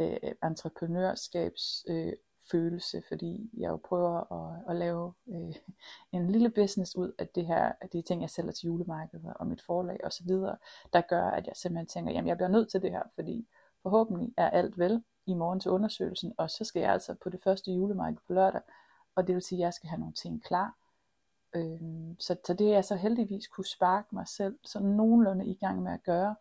øh, 0.00 0.32
entreprenørskabs 0.44 1.84
øh, 1.88 2.12
følelse, 2.52 3.02
fordi 3.08 3.50
jeg 3.56 3.68
jo 3.68 3.76
prøver 3.76 4.32
at, 4.32 4.70
at 4.70 4.76
lave 4.76 5.12
øh, 5.28 5.54
en 6.12 6.30
lille 6.30 6.50
business 6.50 6.96
ud 6.96 7.12
af 7.18 7.28
det 7.28 7.46
her, 7.46 7.72
af 7.80 7.88
de 7.88 8.02
ting, 8.02 8.22
jeg 8.22 8.30
sælger 8.30 8.52
til 8.52 8.66
julemarkedet 8.66 9.32
og 9.34 9.46
mit 9.46 9.62
forlag 9.62 10.00
osv., 10.04 10.28
der 10.92 11.00
gør, 11.00 11.24
at 11.24 11.46
jeg 11.46 11.56
simpelthen 11.56 11.86
tænker, 11.86 12.12
jamen 12.12 12.28
jeg 12.28 12.36
bliver 12.36 12.48
nødt 12.48 12.70
til 12.70 12.82
det 12.82 12.90
her, 12.90 13.02
fordi 13.14 13.48
forhåbentlig 13.82 14.34
er 14.36 14.50
alt 14.50 14.78
vel 14.78 15.04
i 15.26 15.34
morgen 15.34 15.60
til 15.60 15.70
undersøgelsen, 15.70 16.32
og 16.36 16.50
så 16.50 16.64
skal 16.64 16.80
jeg 16.80 16.92
altså 16.92 17.14
på 17.22 17.28
det 17.28 17.42
første 17.42 17.72
julemarked 17.72 18.18
på 18.26 18.32
lørdag, 18.32 18.60
og 19.14 19.26
det 19.26 19.34
vil 19.34 19.42
sige, 19.42 19.58
at 19.58 19.64
jeg 19.64 19.74
skal 19.74 19.88
have 19.88 20.00
nogle 20.00 20.14
ting 20.14 20.44
klar. 20.44 20.76
Øh, 21.54 21.80
så, 22.18 22.36
så 22.46 22.54
det 22.54 22.68
er 22.68 22.72
jeg 22.72 22.84
så 22.84 22.96
heldigvis 22.96 23.46
kunne 23.46 23.66
sparke 23.66 24.08
mig 24.12 24.28
selv 24.28 24.58
så 24.64 24.80
nogenlunde 24.80 25.46
i 25.46 25.54
gang 25.54 25.82
med 25.82 25.92
at 25.92 26.02
gøre, 26.02 26.34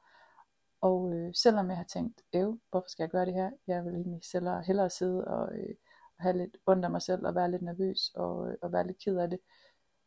og 0.81 1.13
øh, 1.13 1.33
selvom 1.33 1.69
jeg 1.69 1.77
har 1.77 1.83
tænkt, 1.83 2.21
æv, 2.33 2.59
hvorfor 2.69 2.89
skal 2.89 3.03
jeg 3.03 3.09
gøre 3.09 3.25
det 3.25 3.33
her? 3.33 3.51
Jeg 3.67 3.85
vil 3.85 3.95
egentlig 3.95 4.21
hellere, 4.33 4.61
hellere 4.61 4.89
sidde 4.89 5.27
og 5.27 5.55
øh, 5.57 5.75
have 6.21 6.37
lidt 6.37 6.57
ondt 6.65 6.85
af 6.85 6.91
mig 6.91 7.01
selv 7.01 7.25
og 7.25 7.35
være 7.35 7.51
lidt 7.51 7.61
nervøs 7.61 8.11
og, 8.15 8.49
øh, 8.49 8.55
og 8.61 8.71
være 8.71 8.87
lidt 8.87 8.97
ked 8.97 9.17
af 9.17 9.29
det, 9.29 9.39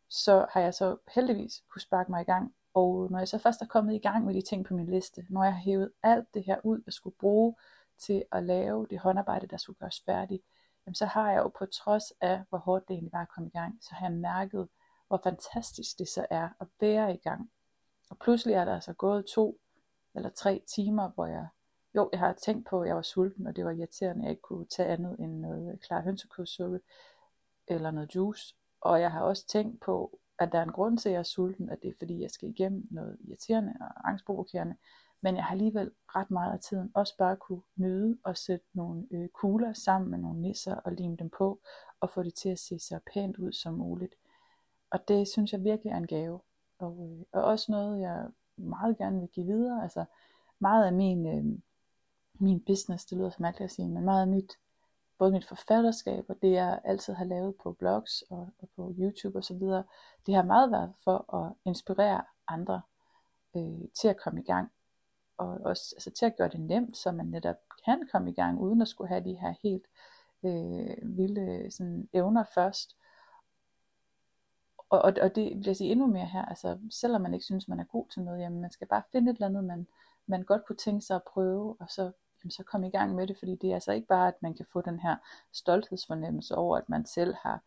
så 0.09 0.47
har 0.51 0.61
jeg 0.61 0.75
så 0.75 0.97
heldigvis 1.15 1.63
kunne 1.69 1.83
sparke 1.83 2.11
mig 2.11 2.23
i 2.23 2.25
gang. 2.25 2.55
Og 2.75 3.11
når 3.11 3.19
jeg 3.19 3.29
så 3.29 3.39
først 3.39 3.63
er 3.63 3.67
kommet 3.67 3.95
i 3.95 3.99
gang 3.99 4.25
med 4.25 4.35
de 4.35 4.43
ting 4.43 4.65
på 4.65 4.75
min 4.75 4.87
liste, 4.87 5.27
når 5.31 5.45
jeg 5.45 5.53
har 5.53 5.61
hævet 5.61 5.93
alt 6.03 6.35
det 6.35 6.45
her 6.45 6.57
ud, 6.65 6.83
jeg 6.87 6.93
skulle 6.93 7.17
bruge 7.17 7.55
til 7.99 8.25
at 8.33 8.45
lave 8.45 8.87
det 8.91 8.99
håndarbejde, 8.99 9.47
der 9.47 9.57
skulle 9.57 9.79
gøres 9.79 10.03
færdigt, 10.07 10.43
jamen 10.87 10.95
så 10.95 11.07
har 11.07 11.31
jeg 11.31 11.39
jo 11.39 11.49
på 11.49 11.67
trods 11.67 12.13
af, 12.21 12.43
hvor 12.49 12.59
hårdt 12.59 12.89
det 12.89 12.95
egentlig 12.95 13.13
var 13.13 13.23
at 13.23 13.29
komme 13.29 13.49
i 13.49 13.59
gang, 13.59 13.79
så 13.81 13.95
har 13.95 14.07
jeg 14.07 14.17
mærket, 14.17 14.69
hvor 15.09 15.21
fantastisk 15.25 15.99
det 15.99 16.09
så 16.09 16.27
er 16.31 16.49
at 16.61 16.67
være 16.81 17.15
i 17.15 17.17
gang. 17.17 17.51
Og 18.11 18.19
pludselig 18.19 18.55
er 18.55 18.65
der 18.65 18.75
altså 18.75 18.93
gået 18.93 19.27
to 19.27 19.61
eller 20.15 20.31
tre 20.31 20.63
timer, 20.67 21.09
hvor 21.09 21.27
jeg 21.27 21.47
jo, 21.95 22.09
jeg 22.13 22.21
har 22.21 22.33
tænkt 22.33 22.67
på, 22.67 22.81
at 22.81 22.89
jeg 22.89 22.97
var 22.97 23.03
sulten, 23.03 23.47
og 23.47 23.57
det 23.57 23.65
var 23.65 23.71
irriterende, 23.71 24.23
at 24.23 24.25
jeg 24.25 24.31
ikke 24.31 24.43
kunne 24.43 24.67
tage 24.67 24.89
andet 24.89 25.17
end 25.19 25.41
noget 25.41 25.81
klar 25.81 26.03
hønsekødssuppe 26.03 26.81
eller 27.69 27.91
noget 27.91 28.15
juice. 28.15 28.55
Og 28.81 29.01
jeg 29.01 29.13
har 29.13 29.21
også 29.21 29.47
tænkt 29.47 29.81
på, 29.81 30.19
at 30.39 30.53
der 30.53 30.59
er 30.59 30.63
en 30.63 30.73
grund 30.73 30.99
til, 30.99 31.09
at 31.09 31.13
jeg 31.13 31.19
er 31.19 31.23
sulten, 31.23 31.71
at 31.71 31.83
det 31.83 31.89
er 31.89 31.95
fordi, 31.99 32.23
jeg 32.23 32.31
skal 32.31 32.49
igennem 32.49 32.87
noget 32.91 33.19
irriterende 33.21 33.75
og 33.81 34.09
angstprovokerende. 34.09 34.77
Men 35.21 35.37
jeg 35.37 35.45
har 35.45 35.53
alligevel 35.53 35.91
ret 36.09 36.31
meget 36.31 36.53
af 36.53 36.61
tiden 36.61 36.91
også 36.95 37.17
bare 37.17 37.37
kunne 37.37 37.63
nyde 37.77 38.19
og 38.25 38.37
sætte 38.37 38.67
nogle 38.75 39.07
øh, 39.11 39.29
kugler 39.29 39.73
sammen 39.73 40.11
med 40.11 40.19
nogle 40.19 40.43
nisser 40.43 40.75
og 40.75 40.93
lime 40.93 41.17
dem 41.17 41.31
på, 41.31 41.61
og 42.01 42.11
få 42.11 42.23
det 42.23 42.35
til 42.35 42.49
at 42.49 42.59
se 42.59 42.79
så 42.79 42.99
pænt 43.15 43.37
ud 43.37 43.53
som 43.53 43.75
muligt. 43.75 44.15
Og 44.91 45.09
det 45.09 45.29
synes 45.29 45.53
jeg 45.53 45.65
virkelig 45.65 45.91
er 45.91 45.97
en 45.97 46.07
gave. 46.07 46.41
Og, 46.79 47.11
øh, 47.11 47.25
og 47.33 47.45
også 47.45 47.73
noget, 47.73 48.01
jeg 48.01 48.27
meget 48.57 48.99
gerne 48.99 49.21
vil 49.21 49.29
give 49.29 49.47
videre. 49.47 49.83
Altså 49.83 50.05
meget 50.59 50.87
af 50.87 50.93
min... 50.93 51.27
Øh, 51.27 51.59
min 52.39 52.61
business, 52.61 53.05
det 53.05 53.19
lyder 53.19 53.31
så 53.31 53.37
mærkeligt 53.43 53.71
at 53.71 53.75
sige, 53.75 53.89
men 53.89 54.05
meget 54.05 54.21
af 54.21 54.29
mit, 54.29 54.53
både 55.19 55.33
mit 55.33 55.47
forfatterskab 55.47 56.25
og 56.29 56.37
det 56.43 56.53
jeg 56.53 56.81
altid 56.85 57.15
har 57.15 57.25
lavet 57.25 57.55
på 57.63 57.73
blogs 57.73 58.23
og, 58.31 58.49
og 58.59 58.69
på 58.77 58.95
YouTube 58.99 59.39
osv., 59.39 59.61
det 60.27 60.35
har 60.35 60.43
meget 60.43 60.71
været 60.71 60.93
for 61.05 61.35
at 61.35 61.53
inspirere 61.65 62.23
andre 62.49 62.83
øh, 63.57 63.89
til 63.95 64.09
at 64.09 64.17
komme 64.17 64.41
i 64.41 64.45
gang, 64.45 64.73
og 65.37 65.49
også 65.65 65.95
altså, 65.97 66.11
til 66.11 66.27
at 66.27 66.37
gøre 66.37 66.49
det 66.49 66.61
nemt, 66.61 66.97
så 66.97 67.13
man 67.13 67.27
netop 67.27 67.57
kan 67.85 68.09
komme 68.13 68.31
i 68.31 68.35
gang, 68.35 68.61
uden 68.61 68.83
at 68.83 68.89
skulle 68.89 69.09
have 69.09 69.25
de 69.25 69.35
her 69.35 69.55
helt 69.63 69.87
øh, 70.45 71.17
vilde 71.17 71.71
sådan, 71.71 72.09
evner 72.13 72.45
først. 72.55 72.97
Og, 74.89 75.03
og, 75.03 75.15
og 75.23 75.35
det 75.35 75.57
vil 75.57 75.67
jeg 75.67 75.77
sige 75.77 75.91
endnu 75.91 76.07
mere 76.07 76.27
her, 76.27 76.45
altså 76.45 76.79
selvom 76.91 77.23
man 77.23 77.35
ikke 77.35 77.45
synes, 77.45 77.69
man 77.69 77.81
er 77.81 77.85
god 77.85 78.09
til 78.09 78.23
noget, 78.23 78.41
jamen 78.41 78.61
man 78.61 78.71
skal 78.71 78.87
bare 78.87 79.03
finde 79.13 79.31
et 79.31 79.35
eller 79.35 79.47
andet, 79.47 79.65
man, 79.65 79.87
man 80.27 80.43
godt 80.43 80.67
kunne 80.67 80.77
tænke 80.77 81.01
sig 81.01 81.17
at 81.17 81.23
prøve, 81.23 81.77
og 81.81 81.91
så, 81.91 82.13
så 82.51 82.63
kom 82.63 82.85
i 82.85 82.91
gang 82.91 83.15
med 83.15 83.27
det, 83.27 83.39
fordi 83.39 83.55
det 83.55 83.71
er 83.71 83.75
altså 83.75 83.93
ikke 83.93 84.07
bare, 84.07 84.29
at 84.29 84.43
man 84.43 84.55
kan 84.55 84.67
få 84.73 84.81
den 84.81 85.01
her 85.01 85.17
stolthedsfornemmelse 85.53 86.55
over, 86.55 86.77
at 86.77 86.89
man 86.89 87.07
selv 87.07 87.35
har 87.43 87.61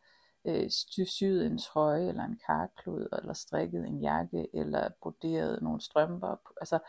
øh, 0.45 0.69
syet 1.05 1.45
en 1.45 1.57
trøje, 1.57 2.07
eller 2.07 2.23
en 2.23 2.39
karklud, 2.45 3.07
eller 3.11 3.33
strikket 3.33 3.87
en 3.87 4.01
jakke, 4.01 4.47
eller 4.53 4.89
broderet 5.01 5.61
nogle 5.61 5.81
strømper. 5.81 6.35
Altså, 6.61 6.79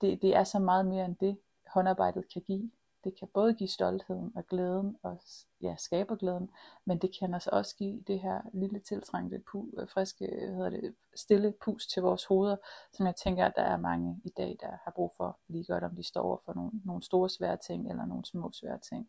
det, 0.00 0.22
det 0.22 0.36
er 0.36 0.44
så 0.44 0.58
meget 0.58 0.86
mere 0.86 1.04
end 1.04 1.16
det, 1.16 1.38
håndarbejdet 1.66 2.32
kan 2.32 2.42
give. 2.42 2.70
Det 3.04 3.18
kan 3.18 3.28
både 3.34 3.54
give 3.54 3.68
stoltheden 3.68 4.32
og 4.36 4.46
glæden 4.46 4.96
og 5.02 5.20
ja, 5.62 5.74
skaber 5.78 6.16
glæden, 6.16 6.50
men 6.84 6.98
det 6.98 7.16
kan 7.18 7.34
altså 7.34 7.50
også 7.52 7.76
give 7.76 8.00
det 8.06 8.20
her 8.20 8.40
lille 8.52 8.80
tiltrængte, 8.80 9.42
pu, 9.52 9.66
øh, 9.78 9.88
friske, 9.88 10.26
øh, 10.26 10.54
hedder 10.54 10.70
det, 10.70 10.94
stille 11.14 11.54
pus 11.64 11.86
til 11.86 12.02
vores 12.02 12.24
hoveder, 12.24 12.56
som 12.92 13.06
jeg 13.06 13.16
tænker, 13.16 13.46
at 13.46 13.52
der 13.56 13.62
er 13.62 13.76
mange 13.76 14.20
i 14.24 14.28
dag, 14.28 14.56
der 14.60 14.70
har 14.84 14.92
brug 14.96 15.12
for 15.16 15.38
lige 15.48 15.64
godt, 15.64 15.84
om 15.84 15.96
de 15.96 16.02
står 16.02 16.22
over 16.22 16.38
for 16.44 16.54
nogle, 16.54 16.70
nogle 16.84 17.02
store 17.02 17.28
svære 17.28 17.56
ting 17.56 17.90
eller 17.90 18.04
nogle 18.06 18.24
små 18.24 18.50
svære 18.52 18.78
ting. 18.78 19.08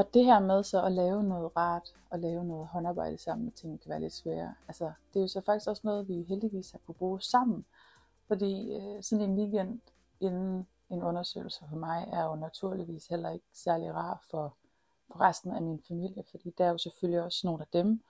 Og 0.00 0.14
det 0.14 0.24
her 0.24 0.38
med 0.38 0.62
så 0.62 0.82
at 0.82 0.92
lave 0.92 1.22
noget 1.24 1.56
rart, 1.56 1.94
og 2.10 2.18
lave 2.18 2.44
noget 2.44 2.66
håndarbejde 2.66 3.18
sammen 3.18 3.44
med 3.44 3.52
ting, 3.52 3.80
kan 3.80 3.90
være 3.90 4.00
lidt 4.00 4.12
svære. 4.12 4.54
Altså, 4.68 4.84
det 4.84 5.20
er 5.20 5.20
jo 5.20 5.28
så 5.28 5.40
faktisk 5.40 5.68
også 5.68 5.82
noget, 5.84 6.08
vi 6.08 6.22
heldigvis 6.22 6.70
har 6.70 6.78
kunne 6.86 6.94
bruge 6.94 7.20
sammen. 7.20 7.64
Fordi 8.28 8.76
øh, 8.76 9.02
sådan 9.02 9.30
en 9.30 9.38
weekend 9.38 9.80
inden 10.20 10.68
en 10.90 11.02
undersøgelse 11.02 11.64
for 11.68 11.76
mig, 11.76 12.08
er 12.12 12.24
jo 12.24 12.36
naturligvis 12.36 13.06
heller 13.06 13.30
ikke 13.30 13.44
særlig 13.54 13.94
rar 13.94 14.24
for, 14.30 14.54
for 15.06 15.20
resten 15.20 15.52
af 15.52 15.62
min 15.62 15.82
familie. 15.88 16.24
Fordi 16.30 16.54
der 16.58 16.64
er 16.64 16.70
jo 16.70 16.78
selvfølgelig 16.78 17.22
også 17.22 17.40
nogle 17.46 17.62
af 17.62 17.68
dem, 17.72 18.02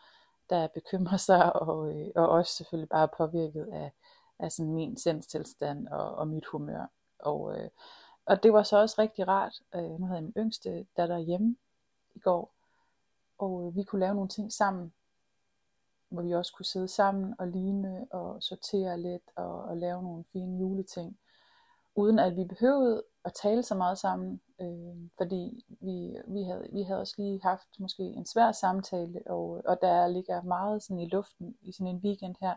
der 0.51 0.67
bekymrer 0.67 1.17
sig, 1.29 1.57
og, 1.57 1.95
øh, 1.95 2.09
og 2.17 2.29
også 2.29 2.53
selvfølgelig 2.57 2.89
bare 2.89 3.09
påvirket 3.17 3.69
af, 3.73 3.93
af 4.39 4.53
sådan 4.53 4.73
min 4.73 4.97
sindstilstand 4.97 5.89
og, 5.89 6.15
og 6.15 6.29
mit 6.29 6.47
humør. 6.47 6.87
Og, 7.19 7.59
øh, 7.59 7.71
og 8.27 8.43
det 8.43 8.53
var 8.53 8.63
så 8.63 8.77
også 8.77 8.95
rigtig 8.99 9.29
rart. 9.29 9.55
Øh, 9.75 10.01
nu 10.01 10.07
havde 10.07 10.17
jeg 10.17 10.25
min 10.25 10.33
yngste 10.37 10.87
datter 10.97 11.19
hjemme, 11.19 11.57
i 12.14 12.19
går. 12.19 12.55
Og 13.38 13.67
øh, 13.67 13.76
vi 13.76 13.83
kunne 13.83 14.00
lave 14.00 14.14
nogle 14.14 14.29
ting 14.29 14.52
sammen, 14.52 14.93
hvor 16.09 16.23
vi 16.23 16.35
også 16.35 16.52
kunne 16.55 16.67
sidde 16.67 16.88
sammen 16.88 17.35
og 17.38 17.49
ligne 17.49 18.07
og 18.11 18.43
sortere 18.43 19.00
lidt 19.00 19.31
og, 19.37 19.62
og 19.62 19.76
lave 19.76 20.02
nogle 20.02 20.25
fine 20.33 20.59
juleting. 20.59 21.19
Uden 21.95 22.19
at 22.19 22.37
vi 22.37 22.45
behøvede 22.45 23.02
at 23.25 23.33
tale 23.43 23.62
så 23.62 23.75
meget 23.75 23.99
sammen, 23.99 24.40
øh, 24.61 25.11
fordi 25.17 25.64
vi, 25.81 26.17
vi, 26.26 26.43
havde, 26.43 26.69
vi 26.73 26.83
havde 26.83 27.00
også 27.00 27.14
lige 27.19 27.43
haft 27.43 27.69
måske 27.79 28.02
en 28.02 28.26
svær 28.26 28.52
samtale, 28.52 29.23
og, 29.26 29.62
og 29.64 29.79
der 29.83 30.07
ligger 30.07 30.43
meget 30.43 30.83
sådan 30.83 31.00
i 31.00 31.09
luften 31.09 31.57
i 31.62 31.73
sådan 31.73 31.87
en 31.87 32.00
weekend 32.05 32.35
her. 32.40 32.55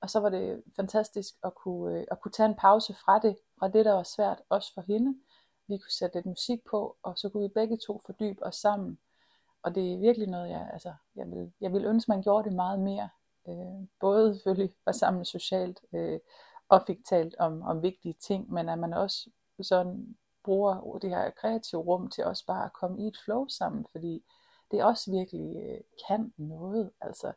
Og 0.00 0.10
så 0.10 0.20
var 0.20 0.28
det 0.28 0.62
fantastisk 0.76 1.34
at 1.44 1.54
kunne, 1.54 1.98
øh, 1.98 2.06
at 2.10 2.20
kunne 2.20 2.32
tage 2.32 2.48
en 2.48 2.54
pause 2.54 2.94
fra 2.94 3.18
det, 3.18 3.36
fra 3.58 3.68
det 3.68 3.84
der 3.84 3.92
var 3.92 4.02
svært, 4.02 4.42
også 4.48 4.74
for 4.74 4.80
hende, 4.80 5.18
vi 5.66 5.78
kunne 5.78 5.92
sætte 5.92 6.16
lidt 6.16 6.26
musik 6.26 6.64
på, 6.70 6.96
og 7.02 7.18
så 7.18 7.28
kunne 7.28 7.42
vi 7.42 7.48
begge 7.48 7.76
to 7.76 8.00
fordybe 8.06 8.42
os 8.42 8.56
sammen. 8.56 8.98
Og 9.62 9.74
det 9.74 9.92
er 9.92 9.98
virkelig 9.98 10.28
noget, 10.28 10.50
jeg, 10.50 10.70
altså, 10.72 10.94
jeg, 11.16 11.30
vil, 11.30 11.52
jeg 11.60 11.72
vil 11.72 11.84
ønske, 11.84 12.10
man 12.10 12.22
gjorde 12.22 12.44
det 12.44 12.56
meget 12.56 12.80
mere. 12.80 13.08
Øh, 13.48 13.88
både 14.00 14.34
selvfølgelig 14.34 14.74
var 14.86 14.92
sammen 14.92 15.24
socialt, 15.24 15.80
øh, 15.92 16.20
og 16.68 16.82
fik 16.86 17.04
talt 17.04 17.34
om, 17.38 17.62
om 17.62 17.82
vigtige 17.82 18.14
ting, 18.20 18.52
men 18.52 18.68
at 18.68 18.78
man 18.78 18.92
også 18.92 19.30
sådan 19.62 20.16
bruger 20.44 20.98
det 20.98 21.10
her 21.10 21.30
kreative 21.30 21.80
rum 21.80 22.08
til 22.10 22.24
også 22.24 22.46
bare 22.46 22.64
at 22.64 22.72
komme 22.72 23.02
i 23.02 23.06
et 23.06 23.16
flow 23.24 23.46
sammen, 23.48 23.86
fordi 23.92 24.24
det 24.70 24.84
også 24.84 25.10
virkelig 25.10 25.56
øh, 25.56 25.80
kan 26.08 26.32
noget. 26.36 26.90
Altså, 27.00 27.32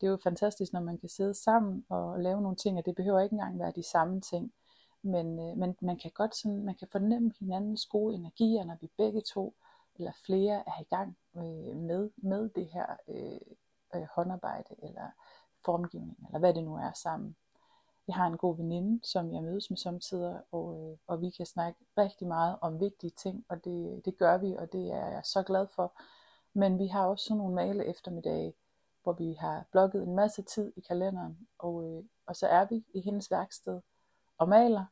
det 0.00 0.06
er 0.06 0.10
jo 0.10 0.18
fantastisk, 0.22 0.72
når 0.72 0.80
man 0.80 0.98
kan 0.98 1.08
sidde 1.08 1.34
sammen 1.34 1.84
og 1.88 2.20
lave 2.20 2.42
nogle 2.42 2.56
ting, 2.56 2.78
og 2.78 2.86
det 2.86 2.94
behøver 2.94 3.20
ikke 3.20 3.32
engang 3.32 3.58
være 3.58 3.72
de 3.76 3.82
samme 3.82 4.20
ting. 4.20 4.52
Men, 5.02 5.38
øh, 5.38 5.56
men 5.56 5.76
man 5.80 5.98
kan 5.98 6.10
godt 6.10 6.36
sådan, 6.36 6.64
man 6.64 6.74
kan 6.74 6.88
fornemme 6.88 7.32
hinandens 7.40 7.86
gode 7.86 8.14
energier, 8.14 8.64
når 8.64 8.76
vi 8.80 8.90
begge 8.96 9.20
to 9.20 9.54
eller 9.94 10.12
flere 10.26 10.62
er 10.66 10.80
i 10.80 10.84
gang 10.84 11.16
øh, 11.36 11.76
med, 11.76 12.10
med 12.16 12.48
det 12.48 12.66
her 12.66 12.86
øh, 13.08 13.40
øh, 13.94 14.06
håndarbejde 14.14 14.74
eller 14.82 15.10
formgivning, 15.64 16.18
eller 16.26 16.38
hvad 16.38 16.54
det 16.54 16.64
nu 16.64 16.74
er 16.74 16.92
sammen. 16.92 17.36
Jeg 18.06 18.16
har 18.16 18.26
en 18.26 18.36
god 18.36 18.56
veninde, 18.56 19.00
som 19.06 19.32
jeg 19.32 19.42
mødes 19.42 19.70
med 19.70 19.76
samtidig, 19.76 20.40
og, 20.52 20.74
øh, 20.74 20.96
og 21.06 21.20
vi 21.20 21.30
kan 21.30 21.46
snakke 21.46 21.80
rigtig 21.98 22.26
meget 22.26 22.58
om 22.60 22.80
vigtige 22.80 23.10
ting, 23.10 23.44
og 23.48 23.64
det, 23.64 24.04
det 24.04 24.18
gør 24.18 24.38
vi, 24.38 24.56
og 24.58 24.72
det 24.72 24.92
er 24.92 25.08
jeg 25.08 25.20
så 25.24 25.42
glad 25.42 25.66
for. 25.74 25.92
Men 26.54 26.78
vi 26.78 26.86
har 26.86 27.06
også 27.06 27.24
sådan 27.24 27.38
nogle 27.38 27.54
male 27.54 27.84
eftermiddage, 27.84 28.54
hvor 29.02 29.12
vi 29.12 29.32
har 29.32 29.64
blokket 29.72 30.02
en 30.02 30.14
masse 30.14 30.42
tid 30.42 30.72
i 30.76 30.80
kalenderen, 30.80 31.48
og, 31.58 31.84
øh, 31.84 32.04
og 32.26 32.36
så 32.36 32.46
er 32.46 32.64
vi 32.64 32.84
i 32.94 33.00
hendes 33.00 33.30
værksted, 33.30 33.80
og 34.40 34.48
maler. 34.48 34.84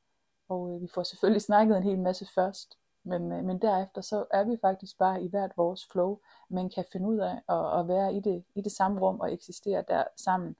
Og 0.49 0.71
øh, 0.71 0.83
vi 0.83 0.89
får 0.95 1.03
selvfølgelig 1.03 1.43
snakket 1.43 1.77
en 1.77 1.83
hel 1.83 1.99
masse 1.99 2.27
først, 2.35 2.79
men, 3.05 3.33
øh, 3.33 3.45
men 3.45 3.63
derefter 3.63 4.01
så 4.01 4.27
er 4.31 4.45
vi 4.45 4.57
faktisk 4.61 4.99
bare 4.99 5.23
i 5.23 5.29
hvert 5.29 5.53
vores 5.57 5.89
flow, 5.93 6.19
men 6.49 6.71
kan 6.71 6.85
finde 6.93 7.09
ud 7.09 7.19
af 7.19 7.43
at, 7.49 7.81
at 7.81 7.89
være 7.89 8.15
i 8.15 8.21
det, 8.21 8.45
i 8.55 8.61
det 8.61 8.73
samme 8.73 9.01
rum 9.01 9.21
og 9.21 9.33
eksistere 9.33 9.85
der 9.89 10.05
sammen. 10.17 10.57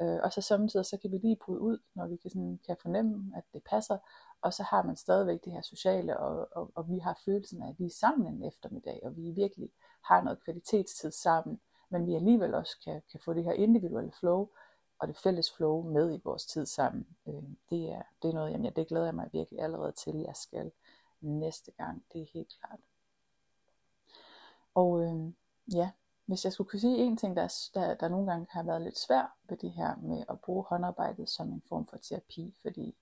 Øh, 0.00 0.18
og 0.22 0.32
så 0.32 0.40
samtidig 0.40 0.86
så 0.86 0.96
kan 0.96 1.12
vi 1.12 1.18
lige 1.18 1.36
bryde 1.36 1.60
ud, 1.60 1.78
når 1.94 2.06
vi 2.06 2.16
kan, 2.16 2.30
sådan, 2.30 2.60
kan 2.66 2.76
fornemme, 2.82 3.32
at 3.36 3.44
det 3.52 3.62
passer, 3.70 3.98
og 4.42 4.52
så 4.52 4.62
har 4.62 4.82
man 4.82 4.96
stadigvæk 4.96 5.44
det 5.44 5.52
her 5.52 5.62
sociale, 5.62 6.16
og, 6.16 6.48
og, 6.52 6.70
og 6.74 6.88
vi 6.88 6.98
har 6.98 7.20
følelsen 7.24 7.62
af, 7.62 7.68
at 7.68 7.78
vi 7.78 7.84
er 7.84 7.98
sammen 8.00 8.34
en 8.34 8.42
eftermiddag, 8.48 9.00
og 9.04 9.16
vi 9.16 9.30
virkelig 9.30 9.70
har 10.04 10.20
noget 10.22 10.44
kvalitetstid 10.44 11.10
sammen, 11.10 11.60
men 11.90 12.06
vi 12.06 12.14
alligevel 12.14 12.54
også 12.54 12.76
kan, 12.84 13.02
kan 13.10 13.20
få 13.24 13.34
det 13.34 13.44
her 13.44 13.52
individuelle 13.52 14.12
flow, 14.20 14.48
og 14.98 15.08
det 15.08 15.16
fælles 15.16 15.52
flow 15.52 15.82
med 15.82 16.14
i 16.14 16.20
vores 16.24 16.46
tid 16.46 16.66
sammen. 16.66 17.06
Øh, 17.26 17.42
det, 17.70 17.92
er, 17.92 18.02
det 18.22 18.28
er 18.30 18.34
noget, 18.34 18.50
jamen, 18.50 18.64
ja, 18.64 18.70
det 18.70 18.88
glæder 18.88 19.04
jeg 19.04 19.14
mig 19.14 19.28
virkelig 19.32 19.60
allerede 19.60 19.92
til, 19.92 20.16
jeg 20.16 20.36
skal 20.36 20.72
næste 21.20 21.72
gang. 21.72 22.04
Det 22.12 22.22
er 22.22 22.26
helt 22.32 22.56
klart. 22.60 22.80
Og 24.74 25.02
øh, 25.02 25.32
ja, 25.74 25.90
hvis 26.26 26.44
jeg 26.44 26.52
skulle 26.52 26.70
kunne 26.70 26.80
sige 26.80 26.98
en 26.98 27.16
ting, 27.16 27.36
der, 27.36 27.70
der, 27.74 27.94
der 27.94 28.08
nogle 28.08 28.30
gange 28.30 28.46
har 28.50 28.62
været 28.62 28.82
lidt 28.82 28.98
svært 28.98 29.30
ved 29.48 29.56
det 29.56 29.70
her 29.70 29.96
med 29.96 30.24
at 30.28 30.40
bruge 30.40 30.64
håndarbejdet 30.68 31.28
som 31.28 31.48
en 31.48 31.62
form 31.68 31.86
for 31.86 31.96
terapi, 31.96 32.54
fordi 32.62 32.94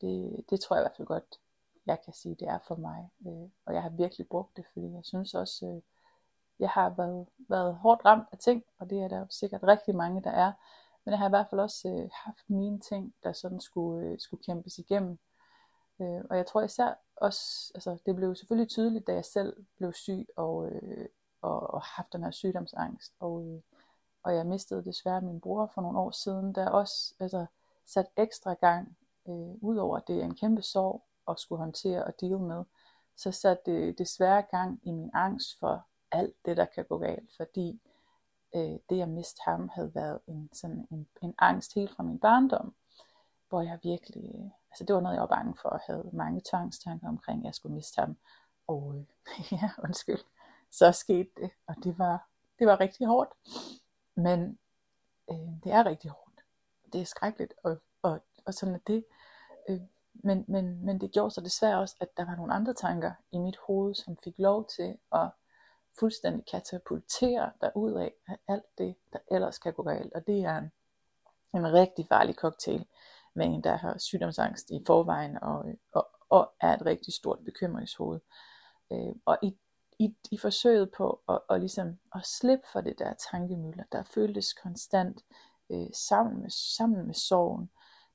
det, 0.00 0.44
det 0.50 0.60
tror 0.60 0.76
jeg 0.76 0.82
i 0.82 0.84
hvert 0.84 0.96
fald 0.96 1.08
godt, 1.08 1.40
jeg 1.86 2.00
kan 2.04 2.12
sige, 2.12 2.34
det 2.34 2.48
er 2.48 2.58
for 2.58 2.76
mig. 2.76 3.10
Øh, 3.26 3.48
og 3.64 3.74
jeg 3.74 3.82
har 3.82 3.90
virkelig 3.90 4.28
brugt 4.28 4.56
det, 4.56 4.64
fordi 4.72 4.92
jeg 4.92 5.04
synes 5.04 5.34
også, 5.34 5.66
øh, 5.66 5.82
jeg 6.58 6.70
har 6.70 6.90
været, 6.90 7.26
været 7.38 7.74
hårdt 7.74 8.04
ramt 8.04 8.28
af 8.32 8.38
ting, 8.38 8.64
og 8.78 8.90
det 8.90 8.98
er 8.98 9.08
der 9.08 9.18
jo 9.18 9.26
sikkert 9.30 9.62
rigtig 9.62 9.94
mange, 9.94 10.22
der 10.22 10.30
er. 10.30 10.52
Men 11.04 11.10
jeg 11.10 11.18
har 11.18 11.26
i 11.26 11.30
hvert 11.30 11.46
fald 11.50 11.60
også 11.60 11.88
øh, 11.88 12.10
haft 12.12 12.50
mine 12.50 12.80
ting, 12.80 13.14
der 13.22 13.32
sådan 13.32 13.60
skulle, 13.60 14.06
øh, 14.06 14.18
skulle 14.18 14.42
kæmpes 14.44 14.78
igennem. 14.78 15.18
Øh, 16.00 16.20
og 16.30 16.36
jeg 16.36 16.46
tror 16.46 16.62
især 16.62 16.94
også, 17.16 17.72
altså 17.74 17.98
det 18.06 18.16
blev 18.16 18.34
selvfølgelig 18.34 18.68
tydeligt, 18.68 19.06
da 19.06 19.14
jeg 19.14 19.24
selv 19.24 19.56
blev 19.76 19.92
syg 19.92 20.28
og, 20.36 20.70
øh, 20.70 21.08
og, 21.42 21.74
og 21.74 21.82
haft 21.82 22.12
den 22.12 22.24
her 22.24 22.30
sygdomsangst. 22.30 23.12
Og, 23.20 23.46
øh, 23.46 23.60
og 24.22 24.34
jeg 24.34 24.46
mistede 24.46 24.84
desværre 24.84 25.20
min 25.20 25.40
bror 25.40 25.70
for 25.74 25.82
nogle 25.82 25.98
år 25.98 26.10
siden, 26.10 26.54
der 26.54 26.70
også 26.70 27.14
altså, 27.20 27.46
sat 27.86 28.06
ekstra 28.16 28.54
gang, 28.54 28.96
øh, 29.28 29.62
udover 29.62 29.96
at 29.96 30.08
det 30.08 30.20
er 30.20 30.24
en 30.24 30.34
kæmpe 30.34 30.62
sorg 30.62 31.02
at 31.28 31.38
skulle 31.38 31.58
håndtere 31.58 32.04
og 32.04 32.20
deal 32.20 32.38
med, 32.38 32.64
så 33.16 33.32
satte 33.32 33.72
det 33.72 33.98
desværre 33.98 34.42
gang 34.42 34.80
i 34.82 34.90
min 34.90 35.10
angst 35.14 35.58
for 35.58 35.86
alt 36.12 36.34
det, 36.44 36.56
der 36.56 36.64
kan 36.64 36.84
gå 36.84 36.98
galt, 36.98 37.30
fordi 37.36 37.80
øh, 38.54 38.78
det 38.90 39.02
at 39.02 39.08
miste 39.08 39.40
ham 39.44 39.70
havde 39.74 39.94
været 39.94 40.20
en, 40.26 40.50
sådan 40.52 40.86
en, 40.90 41.08
en 41.22 41.34
angst 41.38 41.74
helt 41.74 41.90
fra 41.96 42.02
min 42.02 42.18
barndom, 42.18 42.74
hvor 43.48 43.62
jeg 43.62 43.78
virkelig, 43.82 44.34
øh, 44.34 44.50
altså 44.70 44.84
det 44.84 44.94
var 44.94 45.00
noget, 45.00 45.14
jeg 45.14 45.20
var 45.20 45.36
bange 45.36 45.54
for, 45.62 45.68
og 45.68 45.80
havde 45.86 46.10
mange 46.12 46.42
tvangstanker 46.50 47.08
omkring, 47.08 47.40
at 47.40 47.44
jeg 47.44 47.54
skulle 47.54 47.74
miste 47.74 48.00
ham. 48.00 48.16
Og 48.66 48.94
øh, 48.96 49.04
ja, 49.62 49.70
undskyld, 49.84 50.20
så 50.70 50.92
skete 50.92 51.30
det, 51.36 51.50
og 51.66 51.74
det 51.84 51.98
var, 51.98 52.28
det 52.58 52.66
var 52.66 52.80
rigtig 52.80 53.06
hårdt. 53.06 53.30
Men 54.14 54.58
øh, 55.30 55.62
det 55.64 55.72
er 55.72 55.86
rigtig 55.86 56.10
hårdt. 56.10 56.44
Det 56.92 57.00
er 57.00 57.04
skrækkeligt, 57.04 57.54
og, 57.64 57.76
og, 58.02 58.20
og 58.44 58.54
sådan 58.54 58.74
er 58.74 58.78
det. 58.86 59.04
Øh, 59.68 59.80
men, 60.14 60.44
men, 60.48 60.84
men 60.84 61.00
det 61.00 61.12
gjorde 61.12 61.30
så 61.30 61.40
desværre 61.40 61.78
også, 61.78 61.96
at 62.00 62.16
der 62.16 62.24
var 62.24 62.36
nogle 62.36 62.54
andre 62.54 62.74
tanker 62.74 63.12
i 63.32 63.38
mit 63.38 63.56
hoved, 63.66 63.94
som 63.94 64.16
fik 64.24 64.34
lov 64.38 64.68
til 64.68 64.98
at 65.12 65.30
fuldstændig 65.98 66.44
katapultere 66.50 67.50
dig 67.60 67.72
ud 67.74 67.92
af 67.92 68.14
alt 68.48 68.78
det, 68.78 68.96
der 69.12 69.18
ellers 69.30 69.58
kan 69.58 69.72
gå 69.72 69.82
galt. 69.82 70.12
Og 70.12 70.26
det 70.26 70.44
er 70.44 70.58
en, 70.58 70.72
en 71.54 71.72
rigtig 71.72 72.06
farlig 72.08 72.34
cocktail 72.34 72.86
med 73.34 73.46
en, 73.46 73.64
der 73.64 73.76
har 73.76 73.98
sygdomsangst 73.98 74.70
i 74.70 74.82
forvejen 74.86 75.38
og, 75.42 75.64
og, 75.92 76.08
og 76.28 76.52
er 76.60 76.74
et 76.76 76.86
rigtig 76.86 77.14
stort 77.14 77.38
bekymringshoved. 77.44 78.20
Øh, 78.92 79.14
og 79.24 79.38
i, 79.42 79.56
i, 79.98 80.14
i 80.30 80.38
forsøget 80.38 80.90
på 80.96 81.20
at, 81.28 81.38
og 81.48 81.60
ligesom, 81.60 81.98
at 82.14 82.26
slippe 82.26 82.66
for 82.72 82.80
det 82.80 82.98
der 82.98 83.14
tankemøller, 83.30 83.84
der 83.92 84.02
føltes 84.02 84.52
konstant 84.52 85.24
øh, 85.70 85.86
sammen, 85.92 86.40
med, 86.42 86.50
sammen 86.50 87.06
med 87.06 87.14
sorgen, 87.14 87.70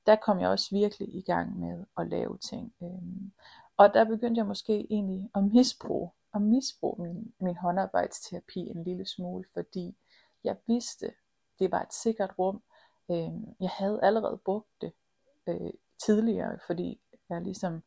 der 0.06 0.16
kom 0.16 0.40
jeg 0.40 0.48
også 0.48 0.74
virkelig 0.74 1.14
i 1.14 1.22
gang 1.22 1.58
med 1.58 1.84
at 1.98 2.06
lave 2.06 2.38
ting. 2.38 2.74
Øh, 2.82 3.30
og 3.76 3.94
der 3.94 4.04
begyndte 4.04 4.38
jeg 4.38 4.46
måske 4.46 4.86
egentlig 4.90 5.30
at 5.34 5.44
misbruge, 5.44 6.10
at 6.36 6.42
misbruge 6.42 7.02
min, 7.02 7.34
min 7.40 7.56
håndarbejdsterapi 7.56 8.60
en 8.60 8.84
lille 8.84 9.06
smule, 9.06 9.44
fordi 9.52 9.96
jeg 10.44 10.56
vidste, 10.66 11.12
det 11.58 11.72
var 11.72 11.82
et 11.82 11.94
sikkert 11.94 12.34
rum. 12.38 12.62
Øh, 13.10 13.30
jeg 13.60 13.70
havde 13.70 14.00
allerede 14.02 14.38
brugt 14.44 14.68
det 14.80 14.92
øh, 15.46 15.70
tidligere, 16.04 16.58
fordi 16.66 17.00
jeg 17.28 17.42
ligesom 17.42 17.82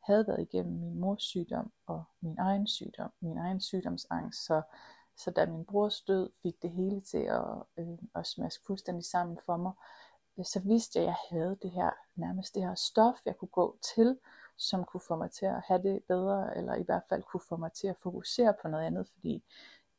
havde 0.00 0.26
været 0.26 0.42
igennem 0.42 0.80
min 0.80 1.00
mors 1.00 1.22
sygdom 1.22 1.72
og 1.86 2.04
min 2.20 2.38
egen 2.38 2.66
sygdom, 2.66 3.12
min 3.20 3.38
egen 3.38 3.60
sygdomsangst. 3.60 4.44
Så, 4.46 4.62
så 5.16 5.30
da 5.30 5.46
min 5.46 5.64
brors 5.64 6.00
død 6.02 6.30
fik 6.42 6.62
det 6.62 6.70
hele 6.70 7.00
til 7.00 7.18
at, 7.18 7.44
øh, 7.78 7.98
at 8.14 8.26
smaske 8.26 8.64
fuldstændig 8.66 9.04
sammen 9.04 9.38
for 9.46 9.56
mig, 9.56 9.72
øh, 10.38 10.44
så 10.44 10.60
vidste 10.60 10.98
jeg, 10.98 11.02
at 11.02 11.06
jeg 11.08 11.16
havde 11.30 11.58
det 11.62 11.70
her, 11.70 11.90
nærmest 12.14 12.54
det 12.54 12.62
her 12.62 12.74
stof, 12.74 13.16
jeg 13.26 13.36
kunne 13.36 13.48
gå 13.48 13.78
til, 13.94 14.18
som 14.60 14.84
kunne 14.84 15.00
få 15.00 15.16
mig 15.16 15.30
til 15.30 15.46
at 15.46 15.62
have 15.68 15.82
det 15.82 16.02
bedre, 16.08 16.56
eller 16.56 16.74
i 16.74 16.82
hvert 16.82 17.02
fald 17.08 17.22
kunne 17.22 17.40
få 17.48 17.56
mig 17.56 17.72
til 17.72 17.86
at 17.86 17.96
fokusere 18.02 18.54
på 18.62 18.68
noget 18.68 18.86
andet, 18.86 19.08
fordi 19.08 19.44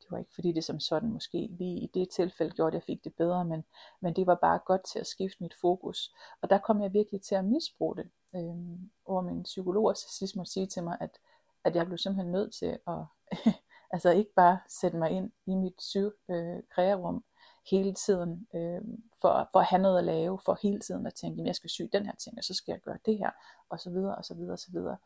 det 0.00 0.10
var 0.10 0.18
ikke 0.18 0.34
fordi 0.34 0.52
det 0.52 0.64
som 0.64 0.80
sådan 0.80 1.12
måske 1.12 1.48
lige 1.58 1.80
i 1.80 1.90
det 1.94 2.08
tilfælde 2.10 2.54
gjorde, 2.54 2.68
at 2.68 2.74
jeg 2.74 2.82
fik 2.82 3.04
det 3.04 3.14
bedre, 3.14 3.44
men, 3.44 3.64
men 4.00 4.16
det 4.16 4.26
var 4.26 4.34
bare 4.34 4.58
godt 4.58 4.84
til 4.84 4.98
at 4.98 5.06
skifte 5.06 5.42
mit 5.42 5.54
fokus. 5.60 6.14
Og 6.40 6.50
der 6.50 6.58
kom 6.58 6.82
jeg 6.82 6.92
virkelig 6.92 7.22
til 7.22 7.34
at 7.34 7.44
misbruge 7.44 7.96
det 7.96 8.10
øh, 8.34 8.56
hvor 9.04 9.20
min 9.20 9.42
psykolog 9.42 9.96
til 9.96 10.10
sidst 10.10 10.36
måtte 10.36 10.52
sige 10.52 10.66
til 10.66 10.82
mig, 10.82 10.96
at, 11.00 11.18
at 11.64 11.76
jeg 11.76 11.86
blev 11.86 11.98
simpelthen 11.98 12.32
nødt 12.32 12.54
til 12.54 12.78
at, 12.86 13.04
altså 13.94 14.10
ikke 14.10 14.32
bare 14.36 14.58
sætte 14.68 14.96
mig 14.96 15.10
ind 15.10 15.32
i 15.46 15.54
mit 15.54 15.82
syv 15.82 16.12
øh, 16.28 16.62
hele 17.70 17.94
tiden, 17.94 18.46
øh, 18.54 18.80
for, 19.20 19.48
for 19.52 19.58
at 19.58 19.66
have 19.66 19.82
noget 19.82 19.98
at 19.98 20.04
lave, 20.04 20.38
for 20.44 20.58
hele 20.62 20.80
tiden 20.80 21.06
at 21.06 21.14
tænke, 21.14 21.40
at 21.40 21.46
jeg 21.46 21.54
skal 21.54 21.70
sy 21.70 21.82
den 21.92 22.06
her 22.06 22.14
ting, 22.14 22.38
og 22.38 22.44
så 22.44 22.54
skal 22.54 22.72
jeg 22.72 22.80
gøre 22.80 22.98
det 23.06 23.18
her, 23.18 23.30
og 23.68 23.80
så 23.80 23.90
videre, 23.90 24.16
og 24.16 24.24
så 24.24 24.34
videre, 24.34 24.52
og 24.52 24.58
så 24.58 24.70
videre. 24.72 24.96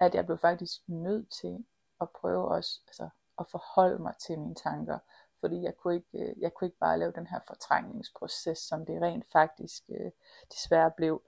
At 0.00 0.14
jeg 0.14 0.26
blev 0.26 0.38
faktisk 0.38 0.80
nødt 0.88 1.30
til 1.30 1.64
at 2.00 2.08
prøve 2.20 2.48
også, 2.48 2.80
altså 2.86 3.08
at 3.38 3.46
forholde 3.50 3.98
mig 3.98 4.14
til 4.26 4.38
mine 4.38 4.54
tanker, 4.54 4.98
fordi 5.40 5.62
jeg 5.62 5.76
kunne 5.76 5.94
ikke, 5.94 6.18
øh, 6.18 6.34
jeg 6.40 6.54
kunne 6.54 6.66
ikke 6.66 6.78
bare 6.78 6.98
lave 6.98 7.12
den 7.12 7.26
her 7.26 7.40
fortrængningsproces, 7.46 8.58
som 8.58 8.86
det 8.86 9.02
rent 9.02 9.26
faktisk 9.32 9.82
øh, 9.88 10.10
desværre 10.52 10.90
blev. 10.96 11.22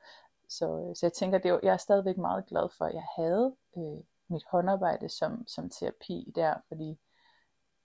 Så, 0.49 0.66
øh, 0.66 0.97
så 0.97 1.07
jeg 1.07 1.12
tænker, 1.12 1.38
det 1.38 1.50
er, 1.50 1.61
jeg 1.62 1.73
er 1.73 1.76
stadigvæk 1.76 2.16
meget 2.16 2.47
glad 2.47 2.68
for, 2.78 2.85
at 2.85 2.95
jeg 2.95 3.07
havde 3.16 3.57
øh, 3.76 4.04
mit 4.28 4.45
håndarbejde 4.50 5.09
som, 5.09 5.49
som 5.49 5.71
terapi 5.71 6.33
der, 6.35 6.54
fordi 6.68 6.99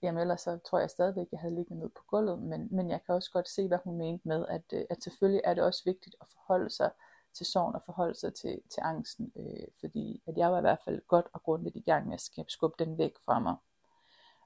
jamen 0.02 0.20
ellers 0.20 0.40
så 0.40 0.58
tror 0.58 0.78
jeg 0.78 0.90
stadigvæk, 0.90 1.26
at 1.26 1.32
jeg 1.32 1.40
havde 1.40 1.54
ligget 1.54 1.78
ned 1.78 1.88
på 1.88 2.02
gulvet, 2.06 2.42
men, 2.42 2.68
men 2.70 2.90
jeg 2.90 3.00
kan 3.06 3.14
også 3.14 3.30
godt 3.30 3.48
se, 3.48 3.68
hvad 3.68 3.78
hun 3.84 3.98
mente 3.98 4.28
med, 4.28 4.46
at, 4.48 4.62
øh, 4.72 4.84
at 4.90 5.02
selvfølgelig 5.02 5.42
er 5.44 5.54
det 5.54 5.64
også 5.64 5.82
vigtigt 5.84 6.16
at 6.20 6.26
forholde 6.28 6.70
sig 6.70 6.90
til 7.34 7.46
sorgen 7.46 7.74
og 7.74 7.82
forholde 7.82 8.14
sig 8.14 8.34
til, 8.34 8.60
til 8.70 8.80
angsten, 8.80 9.32
øh, 9.36 9.66
fordi 9.80 10.22
at 10.26 10.36
jeg 10.36 10.52
var 10.52 10.58
i 10.58 10.60
hvert 10.60 10.82
fald 10.84 11.02
godt 11.06 11.26
og 11.32 11.42
grundigt 11.42 11.76
i 11.76 11.80
gang 11.80 12.06
med 12.06 12.14
at 12.14 12.20
skabe, 12.20 12.50
skubbe 12.50 12.84
den 12.84 12.98
væk 12.98 13.12
fra 13.24 13.38
mig. 13.38 13.56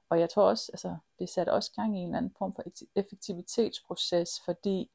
Og 0.08 0.20
jeg 0.20 0.30
tror 0.30 0.42
også, 0.42 0.72
altså 0.72 0.96
det 1.18 1.28
satte 1.28 1.52
også 1.52 1.72
gang 1.72 1.98
i 1.98 2.00
en 2.00 2.08
eller 2.08 2.18
anden 2.18 2.34
form 2.38 2.54
for 2.54 2.62
effektivitetsproces, 2.94 4.40
fordi 4.44 4.90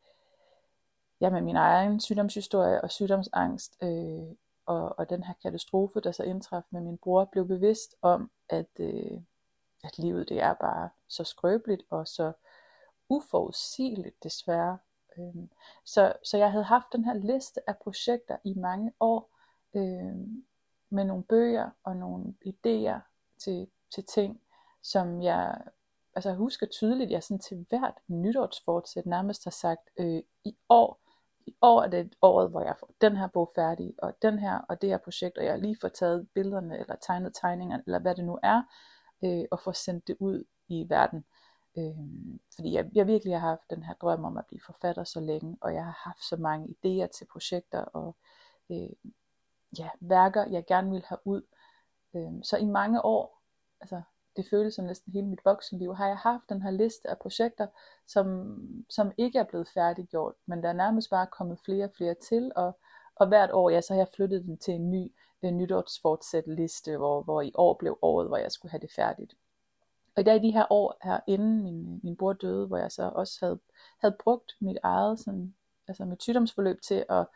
ja, 1.21 1.29
med 1.29 1.41
min 1.41 1.55
egen 1.55 1.99
sygdomshistorie 1.99 2.81
og 2.81 2.91
sygdomsangst 2.91 3.77
øh, 3.83 4.35
og, 4.65 4.99
og 4.99 5.09
den 5.09 5.23
her 5.23 5.33
katastrofe, 5.41 5.99
der 5.99 6.11
så 6.11 6.23
indtraf 6.23 6.61
med 6.69 6.81
min 6.81 6.97
bror, 6.97 7.25
blev 7.25 7.47
bevidst 7.47 7.95
om, 8.01 8.31
at, 8.49 8.79
øh, 8.79 9.21
at 9.83 9.97
livet 9.97 10.29
det 10.29 10.41
er 10.41 10.53
bare 10.53 10.89
så 11.07 11.23
skrøbeligt 11.23 11.83
og 11.89 12.07
så 12.07 12.31
uforudsigeligt 13.09 14.23
desværre. 14.23 14.77
Øhm, 15.17 15.49
så, 15.85 16.13
så 16.23 16.37
jeg 16.37 16.51
havde 16.51 16.63
haft 16.63 16.85
den 16.91 17.05
her 17.05 17.13
liste 17.13 17.69
af 17.69 17.77
projekter 17.77 18.37
i 18.43 18.53
mange 18.53 18.91
år, 18.99 19.29
øhm, 19.75 20.45
med 20.89 21.05
nogle 21.05 21.23
bøger 21.23 21.69
og 21.83 21.97
nogle 21.97 22.33
idéer 22.45 22.99
til, 23.37 23.67
til 23.93 24.03
ting, 24.05 24.41
som 24.81 25.21
jeg 25.21 25.61
altså 26.15 26.29
jeg 26.29 26.37
husker 26.37 26.65
tydeligt, 26.65 27.07
at 27.07 27.11
jeg 27.11 27.23
sådan 27.23 27.39
til 27.39 27.65
hvert 27.69 27.93
nytårsfortsæt 28.07 29.05
nærmest 29.05 29.43
har 29.43 29.51
sagt, 29.51 29.89
øh, 29.99 30.21
i 30.43 30.57
år 30.69 31.03
i 31.45 31.55
år 31.61 31.83
er 31.83 31.87
det 31.87 32.15
året, 32.21 32.49
hvor 32.49 32.61
jeg 32.61 32.75
får 32.79 32.89
den 33.01 33.17
her 33.17 33.27
bog 33.27 33.51
færdig, 33.55 33.93
og 33.97 34.13
den 34.21 34.39
her, 34.39 34.57
og 34.69 34.81
det 34.81 34.89
her 34.89 34.97
projekt, 34.97 35.37
og 35.37 35.43
jeg 35.43 35.53
har 35.53 35.57
lige 35.57 35.77
fået 35.81 35.93
taget 35.93 36.27
billederne, 36.33 36.79
eller 36.79 36.95
tegnet 36.95 37.33
tegningerne, 37.41 37.83
eller 37.85 37.99
hvad 37.99 38.15
det 38.15 38.25
nu 38.25 38.39
er, 38.43 38.61
øh, 39.23 39.45
og 39.51 39.59
få 39.59 39.71
sendt 39.71 40.07
det 40.07 40.15
ud 40.19 40.43
i 40.67 40.85
verden. 40.89 41.25
Øh, 41.77 41.97
fordi 42.55 42.73
jeg, 42.73 42.89
jeg 42.93 43.07
virkelig 43.07 43.39
har 43.39 43.49
haft 43.49 43.69
den 43.69 43.83
her 43.83 43.93
drøm 43.93 44.25
om 44.25 44.37
at 44.37 44.45
blive 44.45 44.61
forfatter 44.65 45.03
så 45.03 45.19
længe, 45.19 45.57
og 45.61 45.73
jeg 45.73 45.85
har 45.85 45.99
haft 46.03 46.23
så 46.23 46.37
mange 46.37 46.67
idéer 46.67 47.07
til 47.07 47.25
projekter, 47.31 47.79
og 47.79 48.15
øh, 48.71 48.89
ja, 49.79 49.89
værker, 49.99 50.45
jeg 50.49 50.65
gerne 50.65 50.91
vil 50.91 51.03
have 51.05 51.19
ud. 51.25 51.41
Øh, 52.15 52.31
så 52.43 52.57
i 52.57 52.65
mange 52.65 53.05
år, 53.05 53.41
altså 53.81 54.01
det 54.35 54.45
føles 54.49 54.73
som 54.73 54.85
næsten 54.85 55.13
hele 55.13 55.27
mit 55.27 55.45
voksenliv, 55.45 55.95
har 55.95 56.07
jeg 56.07 56.17
haft 56.17 56.49
den 56.49 56.61
her 56.61 56.71
liste 56.71 57.09
af 57.09 57.19
projekter, 57.19 57.67
som, 58.07 58.57
som 58.89 59.11
ikke 59.17 59.39
er 59.39 59.43
blevet 59.43 59.67
færdiggjort, 59.73 60.33
men 60.45 60.63
der 60.63 60.69
er 60.69 60.73
nærmest 60.73 61.09
bare 61.09 61.27
kommet 61.27 61.59
flere 61.65 61.85
og 61.85 61.91
flere 61.97 62.13
til, 62.13 62.51
og, 62.55 62.79
og 63.15 63.27
hvert 63.27 63.51
år, 63.51 63.69
ja, 63.69 63.81
så 63.81 63.93
har 63.93 63.99
jeg 63.99 64.07
flyttet 64.15 64.43
den 64.43 64.57
til 64.57 64.73
en 64.73 64.91
ny 64.91 65.11
Øh, 65.43 65.49
en 65.49 65.57
nytårsfortsæt 65.57 66.47
liste, 66.47 66.97
hvor, 66.97 67.21
hvor 67.21 67.41
i 67.41 67.51
år 67.55 67.73
blev 67.73 67.97
året, 68.01 68.27
hvor 68.27 68.37
jeg 68.37 68.51
skulle 68.51 68.71
have 68.71 68.81
det 68.81 68.91
færdigt. 68.95 69.33
Og 70.15 70.21
i 70.21 70.23
dag 70.23 70.41
de 70.41 70.51
her 70.51 70.65
år 70.69 70.97
her 71.03 71.19
inden 71.27 71.63
min, 71.63 71.99
min 72.03 72.17
bror 72.17 72.33
døde, 72.33 72.67
hvor 72.67 72.77
jeg 72.77 72.91
så 72.91 73.11
også 73.15 73.45
havde, 73.45 73.59
havde 74.01 74.15
brugt 74.23 74.51
mit 74.59 74.77
eget 74.83 75.19
sådan, 75.19 75.55
altså 75.87 76.05
mit 76.05 76.23
sygdomsforløb 76.23 76.81
til 76.81 77.05
at, 77.09 77.27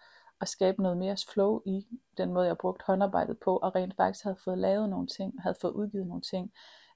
at 0.42 0.48
skabe 0.48 0.82
noget 0.82 0.98
mere 0.98 1.18
flow 1.34 1.62
i 1.66 1.88
den 2.18 2.34
måde, 2.34 2.48
jeg 2.48 2.58
brugt 2.58 2.82
håndarbejdet 2.82 3.40
på, 3.40 3.58
og 3.58 3.76
rent 3.76 3.96
faktisk 3.96 4.24
havde 4.24 4.38
fået 4.44 4.58
lavet 4.58 4.90
nogle 4.90 5.08
ting, 5.08 5.42
havde 5.42 5.56
fået 5.62 5.72
udgivet 5.72 6.08
nogle 6.08 6.22
ting, 6.22 6.52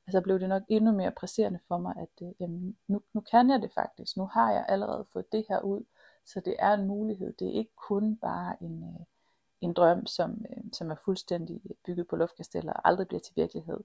altså 0.07 0.21
blev 0.21 0.39
det 0.39 0.49
nok 0.49 0.63
endnu 0.67 0.91
mere 0.91 1.11
presserende 1.11 1.59
for 1.67 1.77
mig, 1.77 1.95
at 1.97 2.27
øh, 2.27 2.33
jamen, 2.39 2.77
nu, 2.87 3.01
nu 3.13 3.21
kan 3.21 3.49
jeg 3.49 3.61
det 3.61 3.71
faktisk. 3.73 4.17
Nu 4.17 4.25
har 4.25 4.51
jeg 4.51 4.65
allerede 4.69 5.05
fået 5.13 5.31
det 5.31 5.45
her 5.49 5.61
ud, 5.61 5.83
så 6.25 6.39
det 6.39 6.55
er 6.59 6.73
en 6.73 6.87
mulighed. 6.87 7.33
Det 7.33 7.47
er 7.47 7.51
ikke 7.51 7.75
kun 7.75 8.17
bare 8.17 8.63
en, 8.63 8.83
øh, 8.83 9.05
en 9.61 9.73
drøm, 9.73 10.05
som, 10.05 10.45
øh, 10.49 10.63
som 10.73 10.91
er 10.91 10.95
fuldstændig 10.95 11.61
bygget 11.85 12.07
på 12.07 12.15
luftkasteller 12.15 12.73
og 12.73 12.87
aldrig 12.87 13.07
bliver 13.07 13.21
til 13.21 13.35
virkelighed. 13.35 13.79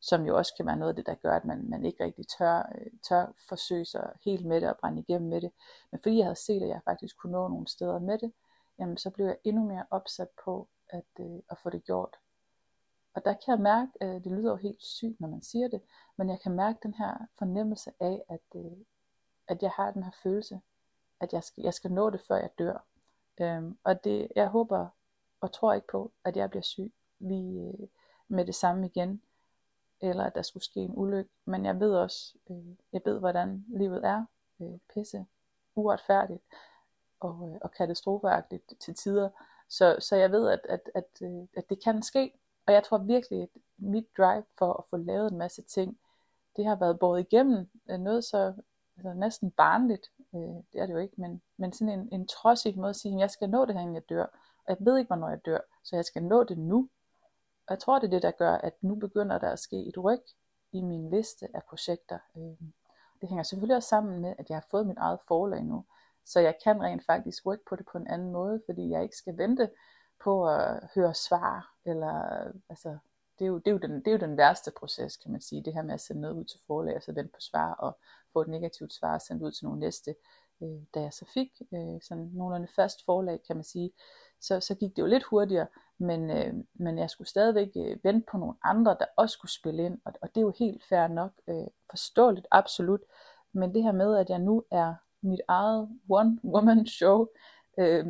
Som 0.00 0.26
jo 0.26 0.36
også 0.36 0.54
kan 0.56 0.66
være 0.66 0.76
noget 0.76 0.92
af 0.92 0.96
det, 0.96 1.06
der 1.06 1.14
gør, 1.14 1.36
at 1.36 1.44
man, 1.44 1.70
man 1.70 1.84
ikke 1.84 2.04
rigtig 2.04 2.26
tør, 2.38 2.72
øh, 2.78 2.86
tør 3.08 3.32
forsøge 3.48 3.84
sig 3.84 4.12
helt 4.24 4.46
med 4.46 4.60
det 4.60 4.68
og 4.68 4.76
brænde 4.76 5.00
igennem 5.00 5.28
med 5.28 5.40
det. 5.40 5.50
Men 5.90 6.00
fordi 6.00 6.16
jeg 6.16 6.24
havde 6.24 6.36
set, 6.36 6.62
at 6.62 6.68
jeg 6.68 6.80
faktisk 6.84 7.16
kunne 7.16 7.32
nå 7.32 7.48
nogle 7.48 7.68
steder 7.68 7.98
med 7.98 8.18
det, 8.18 8.32
jamen, 8.78 8.96
så 8.96 9.10
blev 9.10 9.26
jeg 9.26 9.36
endnu 9.44 9.64
mere 9.64 9.84
opsat 9.90 10.28
på 10.44 10.68
at, 10.88 11.04
øh, 11.20 11.40
at 11.50 11.58
få 11.58 11.70
det 11.70 11.84
gjort. 11.84 12.16
Og 13.14 13.24
der 13.24 13.32
kan 13.32 13.52
jeg 13.52 13.60
mærke, 13.60 13.90
at 14.00 14.08
øh, 14.08 14.24
det 14.24 14.32
lyder 14.32 14.50
jo 14.50 14.56
helt 14.56 14.82
sygt, 14.82 15.20
når 15.20 15.28
man 15.28 15.42
siger 15.42 15.68
det, 15.68 15.82
men 16.16 16.30
jeg 16.30 16.40
kan 16.40 16.52
mærke 16.52 16.78
den 16.82 16.94
her 16.94 17.26
fornemmelse 17.38 17.92
af, 18.00 18.22
at, 18.28 18.40
øh, 18.54 18.72
at 19.48 19.62
jeg 19.62 19.70
har 19.70 19.90
den 19.90 20.02
her 20.02 20.10
følelse, 20.22 20.60
at 21.20 21.32
jeg 21.32 21.44
skal, 21.44 21.62
jeg 21.62 21.74
skal 21.74 21.92
nå 21.92 22.10
det, 22.10 22.20
før 22.20 22.36
jeg 22.36 22.50
dør. 22.58 22.84
Øhm, 23.40 23.78
og 23.84 24.04
det, 24.04 24.28
jeg 24.36 24.48
håber 24.48 24.88
og 25.42 25.52
tror 25.52 25.72
ikke 25.72 25.86
på, 25.86 26.12
at 26.24 26.36
jeg 26.36 26.50
bliver 26.50 26.62
syg 26.62 26.92
lige 27.18 27.60
øh, 27.60 27.88
med 28.28 28.44
det 28.44 28.54
samme 28.54 28.86
igen, 28.86 29.22
eller 30.00 30.24
at 30.24 30.34
der 30.34 30.42
skulle 30.42 30.64
ske 30.64 30.80
en 30.80 30.92
ulykke. 30.96 31.30
Men 31.44 31.64
jeg 31.64 31.80
ved 31.80 31.94
også, 31.94 32.34
øh, 32.50 32.76
jeg 32.92 33.00
ved, 33.04 33.18
hvordan 33.18 33.64
livet 33.68 34.04
er. 34.04 34.24
Øh, 34.60 34.78
pisse, 34.94 35.26
uretfærdigt 35.74 36.42
og, 37.20 37.48
øh, 37.48 37.58
og 37.62 37.70
katastrofeagtigt 37.70 38.72
til 38.80 38.94
tider. 38.94 39.28
Så, 39.68 39.96
så 39.98 40.16
jeg 40.16 40.32
ved, 40.32 40.48
at, 40.48 40.60
at, 40.68 40.90
at, 40.94 41.22
at 41.56 41.70
det 41.70 41.84
kan 41.84 42.02
ske, 42.02 42.32
og 42.66 42.72
jeg 42.72 42.84
tror 42.84 42.98
virkelig, 42.98 43.42
at 43.42 43.48
mit 43.76 44.06
drive 44.16 44.44
for 44.58 44.72
at 44.72 44.84
få 44.90 44.96
lavet 44.96 45.32
en 45.32 45.38
masse 45.38 45.62
ting, 45.62 45.98
det 46.56 46.64
har 46.64 46.76
været 46.76 46.98
båret 46.98 47.20
igennem 47.20 47.68
noget 47.88 48.24
så 48.24 48.54
altså 48.96 49.12
næsten 49.12 49.50
barnligt, 49.50 50.10
øh, 50.34 50.40
det 50.72 50.80
er 50.80 50.86
det 50.86 50.92
jo 50.92 50.98
ikke, 50.98 51.14
men, 51.16 51.42
men 51.56 51.72
sådan 51.72 52.00
en, 52.00 52.08
en 52.12 52.26
trodsig 52.26 52.76
måde 52.76 52.90
at 52.90 52.96
sige, 52.96 53.14
at 53.14 53.20
jeg 53.20 53.30
skal 53.30 53.50
nå 53.50 53.64
det 53.64 53.74
her, 53.74 53.80
inden 53.80 53.94
jeg 53.94 54.08
dør. 54.08 54.26
Og 54.66 54.76
jeg 54.78 54.86
ved 54.86 54.98
ikke, 54.98 55.08
hvornår 55.08 55.28
jeg 55.28 55.46
dør, 55.46 55.60
så 55.84 55.96
jeg 55.96 56.04
skal 56.04 56.22
nå 56.22 56.44
det 56.44 56.58
nu. 56.58 56.88
Og 57.66 57.70
jeg 57.70 57.78
tror, 57.78 57.98
det 57.98 58.06
er 58.06 58.10
det, 58.10 58.22
der 58.22 58.30
gør, 58.30 58.54
at 58.54 58.72
nu 58.80 58.94
begynder 58.94 59.38
der 59.38 59.50
at 59.50 59.58
ske 59.58 59.76
et 59.88 60.04
ryg 60.04 60.22
i 60.72 60.80
min 60.80 61.10
liste 61.10 61.48
af 61.54 61.62
projekter. 61.68 62.18
Øhm, 62.36 62.72
det 63.20 63.28
hænger 63.28 63.42
selvfølgelig 63.42 63.76
også 63.76 63.88
sammen 63.88 64.20
med, 64.20 64.34
at 64.38 64.48
jeg 64.48 64.56
har 64.56 64.66
fået 64.70 64.86
mit 64.86 64.98
eget 64.98 65.18
forlag 65.28 65.64
nu, 65.64 65.84
så 66.24 66.40
jeg 66.40 66.54
kan 66.64 66.82
rent 66.82 67.06
faktisk 67.06 67.46
rykke 67.46 67.64
på 67.64 67.76
det 67.76 67.86
på 67.92 67.98
en 67.98 68.06
anden 68.06 68.32
måde, 68.32 68.62
fordi 68.66 68.90
jeg 68.90 69.02
ikke 69.02 69.16
skal 69.16 69.38
vente 69.38 69.70
på 70.20 70.48
at 70.48 70.88
høre 70.94 71.14
svar, 71.14 71.74
eller 71.84 72.44
altså, 72.68 72.98
det 73.38 73.44
er, 73.44 73.48
jo, 73.48 73.58
det, 73.58 73.66
er 73.66 73.70
jo 73.70 73.78
den, 73.78 73.90
det 73.90 74.06
er 74.06 74.12
jo 74.12 74.18
den 74.18 74.36
værste 74.36 74.70
proces, 74.70 75.16
kan 75.16 75.32
man 75.32 75.40
sige, 75.40 75.62
det 75.64 75.74
her 75.74 75.82
med 75.82 75.94
at 75.94 76.00
sende 76.00 76.20
noget 76.20 76.34
ud 76.34 76.44
til 76.44 76.60
forlag, 76.66 76.96
og 76.96 77.02
så 77.02 77.12
vente 77.12 77.32
på 77.32 77.40
svar, 77.40 77.72
og 77.74 77.98
få 78.32 78.40
et 78.40 78.48
negativt 78.48 78.92
svar 78.92 79.18
sendt 79.18 79.42
ud 79.42 79.52
til 79.52 79.64
nogle 79.64 79.80
næste. 79.80 80.14
Øh, 80.62 80.82
da 80.94 81.00
jeg 81.00 81.12
så 81.12 81.30
fik 81.34 81.62
øh, 81.74 82.00
sådan 82.02 82.30
nogenlunde 82.34 82.72
fast 82.76 83.04
forlag, 83.04 83.42
kan 83.46 83.56
man 83.56 83.64
sige, 83.64 83.92
så, 84.42 84.60
så 84.60 84.74
gik 84.74 84.96
det 84.96 85.02
jo 85.02 85.06
lidt 85.06 85.24
hurtigere, 85.24 85.66
men, 85.98 86.30
øh, 86.30 86.54
men 86.74 86.98
jeg 86.98 87.10
skulle 87.10 87.28
stadigvæk 87.28 87.68
øh, 87.76 88.04
vente 88.04 88.26
på 88.30 88.38
nogle 88.38 88.54
andre, 88.64 88.96
der 89.00 89.06
også 89.16 89.32
skulle 89.32 89.52
spille 89.52 89.84
ind, 89.84 90.00
og, 90.04 90.12
og 90.22 90.28
det 90.28 90.36
er 90.36 90.40
jo 90.44 90.52
helt 90.58 90.84
fair 90.88 91.06
nok, 91.06 91.32
øh, 91.48 91.66
forståeligt, 91.90 92.46
absolut, 92.50 93.00
men 93.52 93.74
det 93.74 93.82
her 93.82 93.92
med, 93.92 94.16
at 94.16 94.30
jeg 94.30 94.38
nu 94.38 94.64
er 94.70 94.94
mit 95.22 95.40
eget 95.48 95.88
one-woman 96.10 96.86
show, 96.86 97.26
øh, 97.78 98.06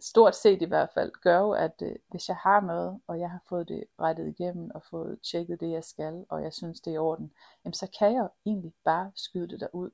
stort 0.00 0.36
set 0.36 0.62
i 0.62 0.64
hvert 0.64 0.90
fald, 0.94 1.12
gør 1.22 1.38
jo, 1.38 1.50
at 1.52 1.82
øh, 1.82 1.96
hvis 2.10 2.28
jeg 2.28 2.36
har 2.36 2.60
noget, 2.60 3.00
og 3.06 3.20
jeg 3.20 3.30
har 3.30 3.40
fået 3.48 3.68
det 3.68 3.84
rettet 4.00 4.28
igennem, 4.28 4.70
og 4.74 4.82
fået 4.82 5.18
tjekket 5.30 5.60
det, 5.60 5.70
jeg 5.70 5.84
skal, 5.84 6.24
og 6.28 6.42
jeg 6.42 6.52
synes, 6.52 6.80
det 6.80 6.90
er 6.90 6.94
i 6.94 6.98
orden, 6.98 7.32
jamen 7.64 7.74
så 7.74 7.88
kan 7.98 8.14
jeg 8.14 8.28
egentlig 8.46 8.72
bare 8.84 9.12
skyde 9.14 9.48
det 9.48 9.60
derud. 9.60 9.90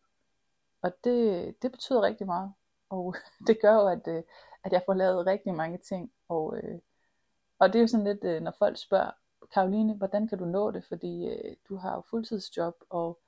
Og 0.83 0.93
det, 1.05 1.55
det 1.63 1.73
betyder 1.73 2.03
rigtig 2.03 2.27
meget. 2.27 2.53
Og 2.91 3.15
det 3.47 3.61
gør 3.61 3.75
jo, 3.75 3.89
at, 3.89 4.09
øh, 4.09 4.23
at 4.65 4.73
jeg 4.73 4.83
får 4.87 4.95
lavet 4.95 5.27
rigtig 5.27 5.55
mange 5.55 5.79
ting. 5.79 6.13
Og, 6.29 6.57
øh, 6.57 6.79
og 7.59 7.69
det 7.69 7.79
er 7.79 7.81
jo 7.81 7.87
sådan 7.87 8.07
lidt, 8.07 8.25
øh, 8.25 8.43
når 8.43 8.55
folk 8.59 8.77
spørger, 8.79 9.11
Karoline, 9.55 9.95
hvordan 9.95 10.29
kan 10.29 10.39
du 10.39 10.45
nå 10.45 10.71
det? 10.71 10.85
Fordi 10.85 11.29
øh, 11.29 11.57
du 11.69 11.77
har 11.77 11.95
jo 11.95 12.03
fuldtidsjob, 12.11 12.75
og 12.91 13.21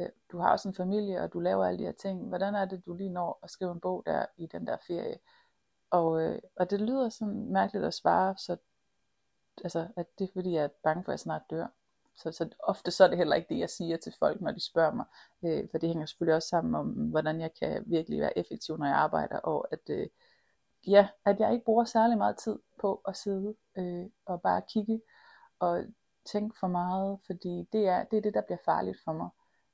øh, 0.00 0.08
du 0.32 0.38
har 0.38 0.52
også 0.52 0.68
en 0.68 0.74
familie, 0.74 1.22
og 1.22 1.32
du 1.32 1.40
laver 1.40 1.64
alle 1.64 1.78
de 1.78 1.84
her 1.84 1.92
ting. 1.92 2.28
Hvordan 2.28 2.54
er 2.54 2.64
det, 2.64 2.86
du 2.86 2.94
lige 2.94 3.10
når 3.10 3.38
at 3.42 3.50
skrive 3.50 3.72
en 3.72 3.80
bog 3.80 4.02
der 4.06 4.26
i 4.36 4.46
den 4.46 4.66
der 4.66 4.76
ferie? 4.86 5.18
Og, 5.90 6.22
øh, 6.22 6.38
og 6.56 6.70
det 6.70 6.80
lyder 6.80 7.08
sådan 7.08 7.52
mærkeligt 7.52 7.84
at 7.84 7.94
svare, 7.94 8.36
så, 8.36 8.56
altså, 9.64 9.88
at 9.96 10.18
det 10.18 10.24
er 10.24 10.32
fordi, 10.32 10.52
jeg 10.52 10.64
er 10.64 10.68
bange 10.82 11.04
for, 11.04 11.12
at 11.12 11.14
jeg 11.14 11.20
snart 11.20 11.42
dør. 11.50 11.66
Så, 12.16 12.32
så 12.32 12.48
ofte 12.58 12.90
så 12.90 13.04
er 13.04 13.08
det 13.08 13.18
heller 13.18 13.36
ikke 13.36 13.54
det, 13.54 13.58
jeg 13.58 13.70
siger 13.70 13.96
til 13.96 14.14
folk, 14.18 14.40
når 14.40 14.50
de 14.50 14.66
spørger 14.66 14.94
mig. 14.94 15.06
Øh, 15.44 15.68
for 15.70 15.78
det 15.78 15.88
hænger 15.88 16.06
selvfølgelig 16.06 16.34
også 16.34 16.48
sammen 16.48 16.74
om, 16.74 16.86
hvordan 16.88 17.40
jeg 17.40 17.54
kan 17.54 17.84
virkelig 17.86 18.20
være 18.20 18.38
effektiv, 18.38 18.76
når 18.76 18.86
jeg 18.86 18.96
arbejder. 18.96 19.38
Og 19.38 19.66
at, 19.72 19.90
øh, 19.90 20.06
ja, 20.86 21.08
at 21.24 21.40
jeg 21.40 21.52
ikke 21.52 21.64
bruger 21.64 21.84
særlig 21.84 22.18
meget 22.18 22.36
tid 22.36 22.58
på 22.80 23.00
at 23.08 23.16
sidde 23.16 23.54
øh, 23.76 24.06
og 24.26 24.42
bare 24.42 24.62
kigge 24.68 25.02
og 25.58 25.84
tænke 26.32 26.58
for 26.60 26.66
meget. 26.66 27.18
Fordi 27.26 27.68
det 27.72 27.88
er, 27.88 28.04
det 28.04 28.16
er 28.16 28.22
det, 28.22 28.34
der 28.34 28.40
bliver 28.40 28.58
farligt 28.64 28.98
for 29.04 29.12
mig. 29.12 29.28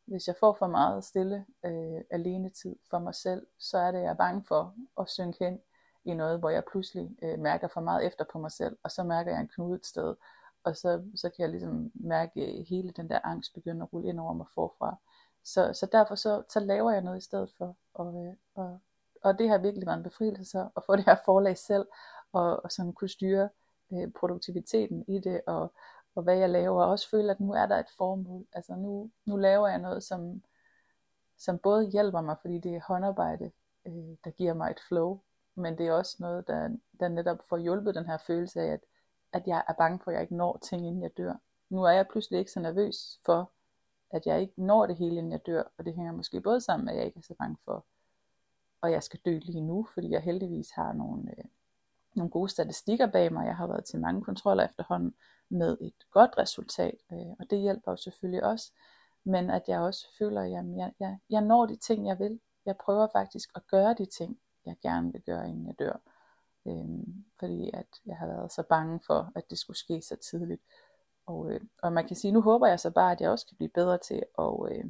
Hvis 0.05 0.27
jeg 0.27 0.37
får 0.41 0.57
for 0.59 0.67
meget 0.67 1.05
stille 1.05 1.47
øh, 1.65 2.01
alene 2.11 2.51
tid 2.51 2.77
for 2.91 2.99
mig 2.99 3.15
selv, 3.15 3.47
så 3.59 3.79
er 3.79 3.93
det, 3.93 3.99
jeg 4.01 4.11
er 4.11 4.15
bange 4.15 4.45
for 4.49 4.75
at 5.01 5.11
synke 5.11 5.45
hen 5.45 5.61
i 6.05 6.15
noget, 6.15 6.39
hvor 6.39 6.51
jeg 6.51 6.65
pludselig 6.71 7.17
øh, 7.23 7.39
mærker 7.39 7.69
for 7.69 7.81
meget 7.81 8.07
efter 8.07 8.25
på 8.33 8.39
mig 8.39 8.53
selv, 8.53 8.77
og 8.83 8.91
så 8.91 9.03
mærker 9.03 9.31
jeg 9.33 9.41
en 9.41 9.49
knude 9.49 9.77
et 9.77 9.87
sted, 9.87 10.17
og 10.65 10.77
så, 10.77 11.03
så 11.17 11.29
kan 11.29 11.43
jeg 11.43 11.51
ligesom 11.51 11.91
mærke 11.95 12.65
hele 12.69 12.91
den 12.91 13.11
der 13.11 13.21
angst 13.25 13.55
begynde 13.55 13.83
at 13.83 13.93
rulle 13.93 14.09
ind 14.09 14.21
over 14.21 14.33
mig 14.33 14.47
forfra. 14.55 14.97
Så, 15.45 15.73
så 15.73 15.87
derfor 15.93 16.15
så, 16.15 16.43
så 16.49 16.61
laver 16.61 16.91
jeg 16.91 17.03
noget 17.03 17.19
i 17.19 17.25
stedet 17.25 17.53
for, 17.59 17.77
og, 17.95 18.27
øh, 18.27 18.35
og, 18.55 18.81
og 19.23 19.39
det 19.39 19.49
har 19.49 19.59
virkelig 19.59 19.87
været 19.87 19.97
en 19.97 20.03
befrielse 20.03 20.45
så, 20.45 20.69
at 20.77 20.83
få 20.87 20.97
det 20.97 21.05
her 21.05 21.17
forlag 21.25 21.59
selv, 21.59 21.87
og, 22.33 22.65
og 22.65 22.73
sådan 22.73 22.93
kunne 22.93 23.09
styre 23.09 23.49
øh, 23.93 24.13
produktiviteten 24.13 25.05
i 25.09 25.19
det, 25.19 25.41
og, 25.47 25.73
og 26.15 26.23
hvad 26.23 26.37
jeg 26.37 26.51
laver, 26.51 26.83
og 26.83 26.91
også 26.91 27.11
føle, 27.11 27.31
at 27.31 27.41
nu 27.41 27.53
er 27.53 27.67
der 27.67 27.79
et 27.79 27.91
formål. 27.97 28.47
Altså 28.53 28.75
nu, 28.75 29.11
nu 29.25 29.37
laver 29.37 29.69
jeg 29.69 29.79
noget, 29.79 30.03
som, 30.03 30.43
som 31.39 31.59
både 31.59 31.91
hjælper 31.91 32.21
mig, 32.21 32.37
fordi 32.41 32.59
det 32.59 32.75
er 32.75 32.81
håndarbejde, 32.87 33.51
øh, 33.87 34.17
der 34.25 34.31
giver 34.31 34.55
mig 34.55 34.71
et 34.71 34.81
flow, 34.89 35.21
men 35.55 35.79
det 35.79 35.87
er 35.87 35.93
også 35.93 36.17
noget, 36.21 36.47
der, 36.47 36.69
der 37.01 37.09
netop 37.09 37.39
får 37.49 37.57
hjulpet 37.57 37.95
den 37.95 38.07
her 38.07 38.19
følelse 38.27 38.61
af, 38.61 38.73
at, 38.73 38.81
at 39.33 39.47
jeg 39.47 39.65
er 39.69 39.73
bange 39.73 40.01
for, 40.05 40.11
at 40.11 40.15
jeg 40.15 40.23
ikke 40.23 40.37
når 40.37 40.59
ting, 40.63 40.87
inden 40.87 41.03
jeg 41.03 41.17
dør. 41.17 41.35
Nu 41.69 41.83
er 41.83 41.91
jeg 41.91 42.09
pludselig 42.09 42.39
ikke 42.39 42.53
så 42.53 42.61
nervøs 42.61 43.21
for, 43.27 43.51
at 44.11 44.27
jeg 44.27 44.41
ikke 44.41 44.53
når 44.57 44.87
det 44.87 44.97
hele, 44.97 45.17
inden 45.17 45.33
jeg 45.33 45.47
dør, 45.47 45.63
og 45.79 45.85
det 45.85 45.95
hænger 45.95 46.13
måske 46.13 46.41
både 46.41 46.61
sammen 46.61 46.85
med, 46.85 46.93
at 46.93 46.99
jeg 46.99 47.07
ikke 47.07 47.19
er 47.19 47.23
så 47.23 47.35
bange 47.39 47.57
for, 47.65 47.85
og 48.83 48.93
jeg 48.93 49.03
skal 49.03 49.21
dø 49.25 49.39
lige 49.39 49.61
nu, 49.61 49.87
fordi 49.95 50.11
jeg 50.11 50.23
heldigvis 50.23 50.71
har 50.71 50.93
nogle, 50.93 51.31
øh, 51.31 51.45
nogle 52.15 52.31
gode 52.31 52.49
statistikker 52.49 53.07
bag 53.07 53.33
mig. 53.33 53.47
Jeg 53.47 53.57
har 53.57 53.67
været 53.67 53.85
til 53.85 54.01
mange 54.01 54.23
kontroller 54.23 54.65
efterhånden 54.65 55.15
med 55.49 55.77
et 55.81 55.95
godt 56.11 56.39
resultat, 56.39 56.95
øh, 57.13 57.31
og 57.39 57.51
det 57.51 57.59
hjælper 57.59 57.93
jo 57.93 57.97
selvfølgelig 57.97 58.45
også. 58.45 58.73
Men 59.25 59.51
at 59.51 59.63
jeg 59.69 59.81
også 59.81 60.07
føler, 60.19 60.43
at 60.43 60.51
jeg, 60.51 60.65
jeg, 60.77 60.93
jeg, 61.01 61.19
jeg 61.31 61.41
når 61.41 61.67
de 61.67 61.77
ting, 61.77 62.07
jeg 62.07 62.19
vil. 62.19 62.41
Jeg 62.67 62.77
prøver 62.77 63.09
faktisk 63.13 63.51
at 63.55 63.67
gøre 63.67 63.95
de 63.95 64.07
ting, 64.07 64.39
jeg 64.67 64.77
gerne 64.83 65.13
vil 65.13 65.23
gøre, 65.23 65.49
inden 65.49 65.67
jeg 65.67 65.79
dør. 65.79 66.01
Øh, 66.67 67.07
fordi 67.39 67.71
at 67.75 67.87
jeg 68.07 68.17
har 68.17 68.27
været 68.27 68.53
så 68.53 68.63
bange 68.63 69.01
for, 69.07 69.33
at 69.35 69.51
det 69.51 69.59
skulle 69.59 69.79
ske 69.79 70.03
så 70.03 70.17
tidligt. 70.17 70.63
Og, 71.27 71.53
øh, 71.53 71.61
og 71.83 71.93
man 71.93 72.07
kan 72.07 72.17
sige, 72.17 72.33
nu 72.33 72.41
håber 72.41 72.67
jeg 72.67 72.81
så 72.81 72.91
bare, 72.91 73.13
at 73.13 73.21
jeg 73.21 73.31
også 73.31 73.47
kan 73.47 73.57
blive 73.57 73.69
bedre 73.69 73.99
til 73.99 74.23
at, 74.39 74.55
øh, 74.71 74.85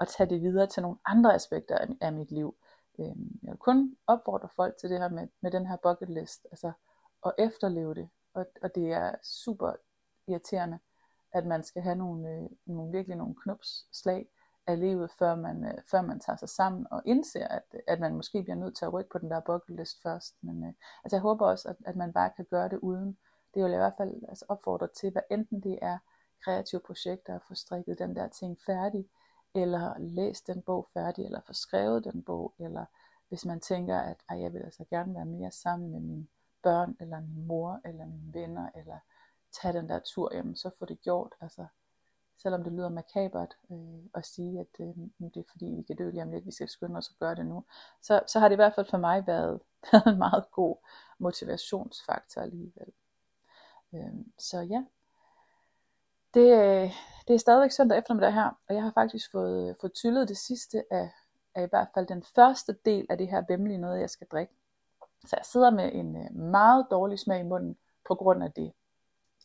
at 0.00 0.08
tage 0.08 0.30
det 0.30 0.42
videre 0.42 0.66
til 0.66 0.82
nogle 0.82 0.98
andre 1.04 1.34
aspekter 1.34 1.78
af, 1.78 1.88
af 2.00 2.12
mit 2.12 2.30
liv. 2.30 2.54
Øhm, 3.00 3.38
jeg 3.42 3.50
vil 3.50 3.58
kun 3.58 3.96
opfordre 4.06 4.48
folk 4.56 4.76
til 4.76 4.90
det 4.90 4.98
her 4.98 5.08
med, 5.08 5.28
med 5.40 5.50
den 5.50 5.66
her 5.66 5.76
bucket 5.76 6.10
list, 6.10 6.46
altså 6.50 6.72
at 7.26 7.32
efterleve 7.38 7.94
det. 7.94 8.08
Og, 8.34 8.46
og 8.62 8.74
det 8.74 8.92
er 8.92 9.14
super 9.22 9.72
irriterende, 10.26 10.78
at 11.32 11.46
man 11.46 11.64
skal 11.64 11.82
have 11.82 11.96
nogle, 11.96 12.30
øh, 12.30 12.50
nogle 12.66 12.92
virkelig 12.92 13.16
nogle 13.16 13.34
knupsslag, 13.34 14.28
af 14.66 14.80
livet, 14.80 15.10
før 15.18 15.34
man, 15.34 15.64
øh, 15.64 15.74
før 15.90 16.02
man 16.02 16.20
tager 16.20 16.36
sig 16.36 16.48
sammen 16.48 16.86
og 16.90 17.02
indser, 17.04 17.48
at, 17.48 17.76
at 17.86 18.00
man 18.00 18.14
måske 18.14 18.42
bliver 18.42 18.56
nødt 18.56 18.76
til 18.76 18.84
at 18.84 18.92
rykke 18.92 19.10
på 19.10 19.18
den 19.18 19.30
der 19.30 19.40
bucket 19.40 19.76
list 19.76 20.02
først. 20.02 20.34
Men 20.42 20.64
øh, 20.64 20.72
altså 21.04 21.16
jeg 21.16 21.20
håber 21.20 21.46
også, 21.46 21.68
at, 21.68 21.76
at 21.86 21.96
man 21.96 22.12
bare 22.12 22.30
kan 22.36 22.44
gøre 22.44 22.68
det 22.68 22.78
uden. 22.78 23.18
Det 23.54 23.62
vil 23.62 23.70
jeg 23.70 23.78
i 23.78 23.84
hvert 23.84 23.96
fald 23.96 24.22
altså, 24.28 24.44
opfordre 24.48 24.88
til, 25.00 25.10
hvad 25.10 25.22
enten 25.30 25.60
det 25.60 25.78
er 25.82 25.98
kreative 26.44 26.80
projekter, 26.80 27.34
at 27.34 27.42
få 27.48 27.54
strikket 27.54 27.98
den 27.98 28.16
der 28.16 28.28
ting 28.28 28.58
færdig, 28.66 29.08
eller 29.54 29.98
læst 29.98 30.46
den 30.46 30.62
bog 30.62 30.88
færdig, 30.94 31.24
eller 31.24 31.40
få 31.46 31.52
skrevet 31.52 32.04
den 32.04 32.22
bog, 32.22 32.54
eller 32.58 32.84
hvis 33.28 33.44
man 33.44 33.60
tænker, 33.60 33.98
at 33.98 34.40
jeg 34.40 34.52
vil 34.52 34.62
altså 34.62 34.84
gerne 34.90 35.14
være 35.14 35.24
mere 35.24 35.50
sammen 35.50 35.90
med 35.90 36.00
mine 36.00 36.26
børn, 36.62 36.96
eller 37.00 37.20
min 37.20 37.46
mor, 37.46 37.80
eller 37.84 38.06
mine 38.06 38.34
venner, 38.34 38.70
eller 38.74 38.98
tage 39.52 39.72
den 39.78 39.88
der 39.88 39.98
tur, 39.98 40.34
jamen 40.34 40.56
så 40.56 40.70
få 40.78 40.84
det 40.84 41.00
gjort. 41.00 41.34
Altså, 41.40 41.66
selvom 42.36 42.64
det 42.64 42.72
lyder 42.72 42.88
makabert 42.88 43.56
øh, 43.70 44.04
at 44.14 44.26
sige, 44.26 44.60
at 44.60 44.80
øh, 44.80 44.86
det 45.34 45.36
er 45.36 45.50
fordi, 45.50 45.66
vi 45.66 45.82
kan 45.82 45.96
dø 45.96 46.10
lige 46.10 46.22
om 46.22 46.30
lidt, 46.30 46.46
vi 46.46 46.52
skal 46.52 46.68
skynde 46.68 46.98
os 46.98 47.10
at 47.10 47.18
gøre 47.18 47.34
det 47.34 47.46
nu, 47.46 47.64
så, 48.02 48.20
så 48.26 48.38
har 48.38 48.48
det 48.48 48.54
i 48.54 48.62
hvert 48.62 48.74
fald 48.74 48.86
for 48.86 48.98
mig 48.98 49.26
været, 49.26 49.60
været 49.92 50.06
en 50.12 50.18
meget 50.18 50.44
god 50.50 50.76
motivationsfaktor 51.18 52.40
alligevel. 52.40 52.92
Øh, 53.92 54.14
så 54.38 54.60
ja, 54.60 54.84
det, 56.34 56.52
øh, 56.52 56.90
det 57.28 57.34
er 57.34 57.38
stadigvæk 57.38 57.70
søndag 57.70 57.98
eftermiddag 57.98 58.32
her, 58.32 58.50
og 58.68 58.74
jeg 58.74 58.82
har 58.82 58.90
faktisk 58.94 59.30
fået, 59.32 59.68
øh, 59.68 59.74
fået 59.80 59.92
tyllet 59.92 60.28
det 60.28 60.36
sidste 60.36 60.84
af, 60.90 61.10
af 61.54 61.66
i 61.66 61.68
hvert 61.70 61.88
fald 61.94 62.06
den 62.06 62.24
første 62.34 62.76
del 62.84 63.06
af 63.10 63.18
det 63.18 63.28
her 63.28 63.44
vemmelige 63.48 63.78
noget, 63.78 64.00
jeg 64.00 64.10
skal 64.10 64.26
drikke. 64.26 64.52
Så 65.26 65.36
jeg 65.36 65.44
sidder 65.44 65.70
med 65.70 65.90
en 65.92 66.16
øh, 66.16 66.36
meget 66.36 66.86
dårlig 66.90 67.18
smag 67.18 67.40
i 67.40 67.48
munden 67.48 67.76
på 68.08 68.14
grund 68.14 68.44
af 68.44 68.52
det. 68.52 68.72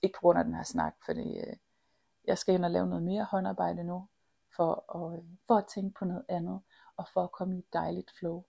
Ikke 0.02 0.15
på 0.15 0.21
grund 0.21 0.39
af 0.39 0.45
den 0.45 0.54
her 0.54 0.63
snak, 0.63 0.95
fordi 1.06 1.38
øh, 1.38 1.56
jeg 2.26 2.38
skal 2.38 2.56
ind 2.56 2.65
og 2.65 2.71
lave 2.71 2.88
noget 2.88 3.04
mere 3.04 3.24
håndarbejde 3.24 3.84
nu, 3.84 4.08
for 4.56 4.95
at, 4.95 5.24
for 5.48 5.56
at 5.56 5.65
tænke 5.65 6.00
på 6.00 6.06
noget 6.06 6.26
andet, 6.30 6.62
og 6.98 7.08
for 7.13 7.24
at 7.24 7.32
komme 7.32 7.56
i 7.56 7.60
et 7.60 7.74
dejligt 7.74 8.12
flow. 8.19 8.43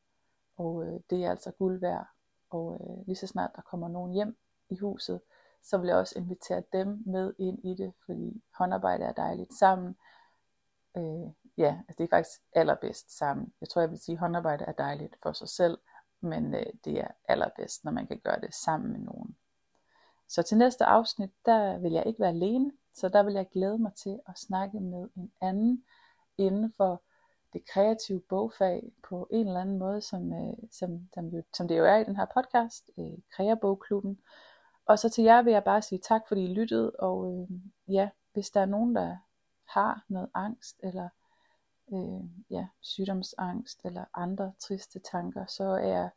Og 0.57 0.85
øh, 0.87 1.01
det 1.11 1.25
er 1.25 1.31
altså 1.31 1.51
guld 1.51 1.81
værd. 1.81 2.07
Og 2.51 2.81
øh, 2.81 3.07
lige 3.07 3.17
så 3.17 3.27
snart 3.27 3.51
der 3.57 3.63
kommer 3.63 3.89
nogen 3.89 4.13
hjem 4.13 4.39
i 4.69 4.77
huset, 4.77 5.21
så 5.67 5.79
vil 5.79 5.89
jeg 5.89 5.97
også 5.97 6.19
invitere 6.19 6.63
dem 6.73 7.03
med 7.07 7.33
ind 7.39 7.65
i 7.65 7.75
det, 7.75 7.93
fordi 8.05 8.43
håndarbejde 8.55 9.05
er 9.05 9.13
dejligt 9.13 9.55
sammen. 9.55 9.97
Øh, 10.97 11.31
ja, 11.57 11.79
altså 11.89 11.95
det 11.99 12.05
er 12.05 12.17
faktisk 12.17 12.41
allerbedst 12.53 13.19
sammen. 13.19 13.53
Jeg 13.61 13.69
tror, 13.69 13.81
jeg 13.81 13.91
vil 13.91 13.99
sige, 13.99 14.15
at 14.15 14.19
håndarbejde 14.21 14.65
er 14.65 14.73
dejligt 14.73 15.17
for 15.23 15.33
sig 15.33 15.49
selv, 15.49 15.79
men 16.21 16.55
øh, 16.55 16.67
det 16.85 17.01
er 17.01 17.09
allerbedst, 17.29 17.85
når 17.85 17.93
man 17.93 18.07
kan 18.07 18.19
gøre 18.19 18.41
det 18.41 18.55
sammen 18.55 18.93
med 18.93 19.01
nogen. 19.01 19.37
Så 20.29 20.43
til 20.43 20.59
næste 20.59 20.85
afsnit, 20.85 21.31
der 21.47 21.79
vil 21.79 21.93
jeg 21.93 22.07
ikke 22.07 22.21
være 22.21 22.29
alene. 22.29 22.73
Så 22.95 23.09
der 23.09 23.23
vil 23.23 23.35
jeg 23.35 23.49
glæde 23.53 23.79
mig 23.79 23.95
til 23.95 24.21
at 24.29 24.39
snakke 24.39 24.81
med 24.81 25.09
en 25.17 25.33
anden 25.41 25.85
inden 26.39 26.73
for 26.77 27.03
det 27.53 27.67
kreative 27.67 28.21
bogfag 28.21 28.93
på 29.09 29.29
en 29.31 29.47
eller 29.47 29.61
anden 29.61 29.79
måde, 29.79 30.01
som, 30.01 30.33
øh, 30.33 30.57
som, 30.71 31.09
som, 31.15 31.29
jo, 31.29 31.43
som 31.55 31.69
det 31.69 31.79
jo 31.79 31.85
er 31.85 31.97
i 31.97 32.05
den 32.05 32.17
her 32.17 32.27
podcast, 32.35 32.91
øh, 32.99 33.19
Kreabogklubben. 33.31 34.19
Og 34.87 34.99
så 34.99 35.09
til 35.09 35.25
jer 35.25 35.43
vil 35.43 35.53
jeg 35.53 35.65
bare 35.65 35.83
sige 35.83 35.99
tak, 35.99 36.29
fordi 36.29 36.45
I 36.45 36.55
lyttede, 36.55 36.91
og 36.91 37.33
øh, 37.33 37.59
ja, 37.95 38.09
hvis 38.33 38.51
der 38.51 38.61
er 38.61 38.67
nogen, 38.67 38.95
der 38.95 39.17
har 39.65 40.05
noget 40.09 40.29
angst, 40.35 40.81
eller 40.83 41.09
øh, 41.93 42.51
ja, 42.51 42.67
sygdomsangst, 42.81 43.81
eller 43.85 44.05
andre 44.15 44.53
triste 44.59 44.99
tanker, 44.99 45.47
så 45.47 45.65
er 45.65 45.89
jeg 45.89 46.11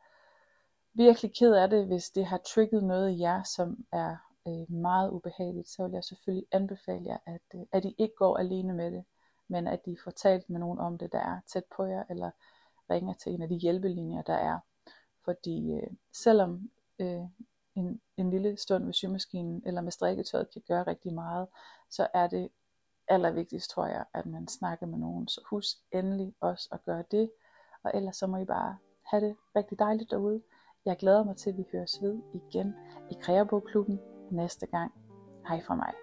virkelig 0.93 1.34
ked 1.34 1.53
af 1.53 1.69
det, 1.69 1.86
hvis 1.86 2.10
det 2.10 2.25
har 2.25 2.38
trigget 2.38 2.84
noget 2.84 3.12
i 3.12 3.19
jer, 3.19 3.43
som 3.43 3.86
er 3.91 4.15
øh, 4.47 4.71
meget 4.71 5.10
ubehageligt, 5.12 5.69
så 5.69 5.84
vil 5.84 5.93
jeg 5.93 6.03
selvfølgelig 6.03 6.47
anbefale 6.51 7.05
jer, 7.05 7.17
at, 7.25 7.41
øh, 7.55 7.62
at 7.71 7.86
I 7.86 7.95
ikke 7.97 8.15
går 8.15 8.38
alene 8.38 8.73
med 8.73 8.91
det, 8.91 9.05
men 9.47 9.67
at 9.67 9.79
I 9.86 9.97
får 10.03 10.12
talt 10.12 10.49
med 10.49 10.60
nogen 10.60 10.79
om 10.79 10.97
det, 10.97 11.12
der 11.12 11.19
er 11.19 11.39
tæt 11.47 11.63
på 11.75 11.86
jer, 11.86 12.03
eller 12.10 12.32
ringer 12.89 13.13
til 13.13 13.34
en 13.34 13.41
af 13.41 13.49
de 13.49 13.55
hjælpelinjer, 13.55 14.21
der 14.21 14.34
er. 14.34 14.60
Fordi 15.25 15.71
øh, 15.71 15.88
selvom 16.13 16.69
øh, 16.99 17.21
en, 17.75 18.01
en 18.19 18.29
lille 18.29 18.58
stund 18.58 18.86
ved 18.86 18.93
symaskinen 18.93 19.63
eller 19.65 19.82
med 19.82 19.91
strikketøjet 19.91 20.51
kan 20.53 20.62
gøre 20.67 20.84
rigtig 20.84 21.13
meget, 21.13 21.47
så 21.89 22.08
er 22.13 22.27
det 22.27 22.49
allervigtigst, 23.08 23.69
tror 23.69 23.86
jeg, 23.86 24.05
at 24.13 24.25
man 24.25 24.47
snakker 24.47 24.86
med 24.86 24.97
nogen. 24.97 25.27
Så 25.27 25.41
husk 25.49 25.77
endelig 25.91 26.34
også 26.41 26.69
at 26.71 26.84
gøre 26.84 27.03
det, 27.12 27.32
og 27.84 27.91
ellers 27.93 28.15
så 28.17 28.27
må 28.27 28.38
I 28.38 28.45
bare 28.45 28.77
have 29.05 29.25
det 29.25 29.36
rigtig 29.55 29.79
dejligt 29.79 30.12
derude. 30.12 30.41
Jeg 30.86 30.97
glæder 30.97 31.23
mig 31.23 31.38
til, 31.38 31.49
at 31.49 31.58
vi 31.58 31.65
høres 31.71 32.01
ved 32.01 32.19
igen 32.34 32.75
i 33.12 33.15
Kreabogklubben 33.21 33.99
næste 34.32 34.65
gang. 34.65 34.91
Hej 35.47 35.62
fra 35.62 35.75
mig. 35.75 35.93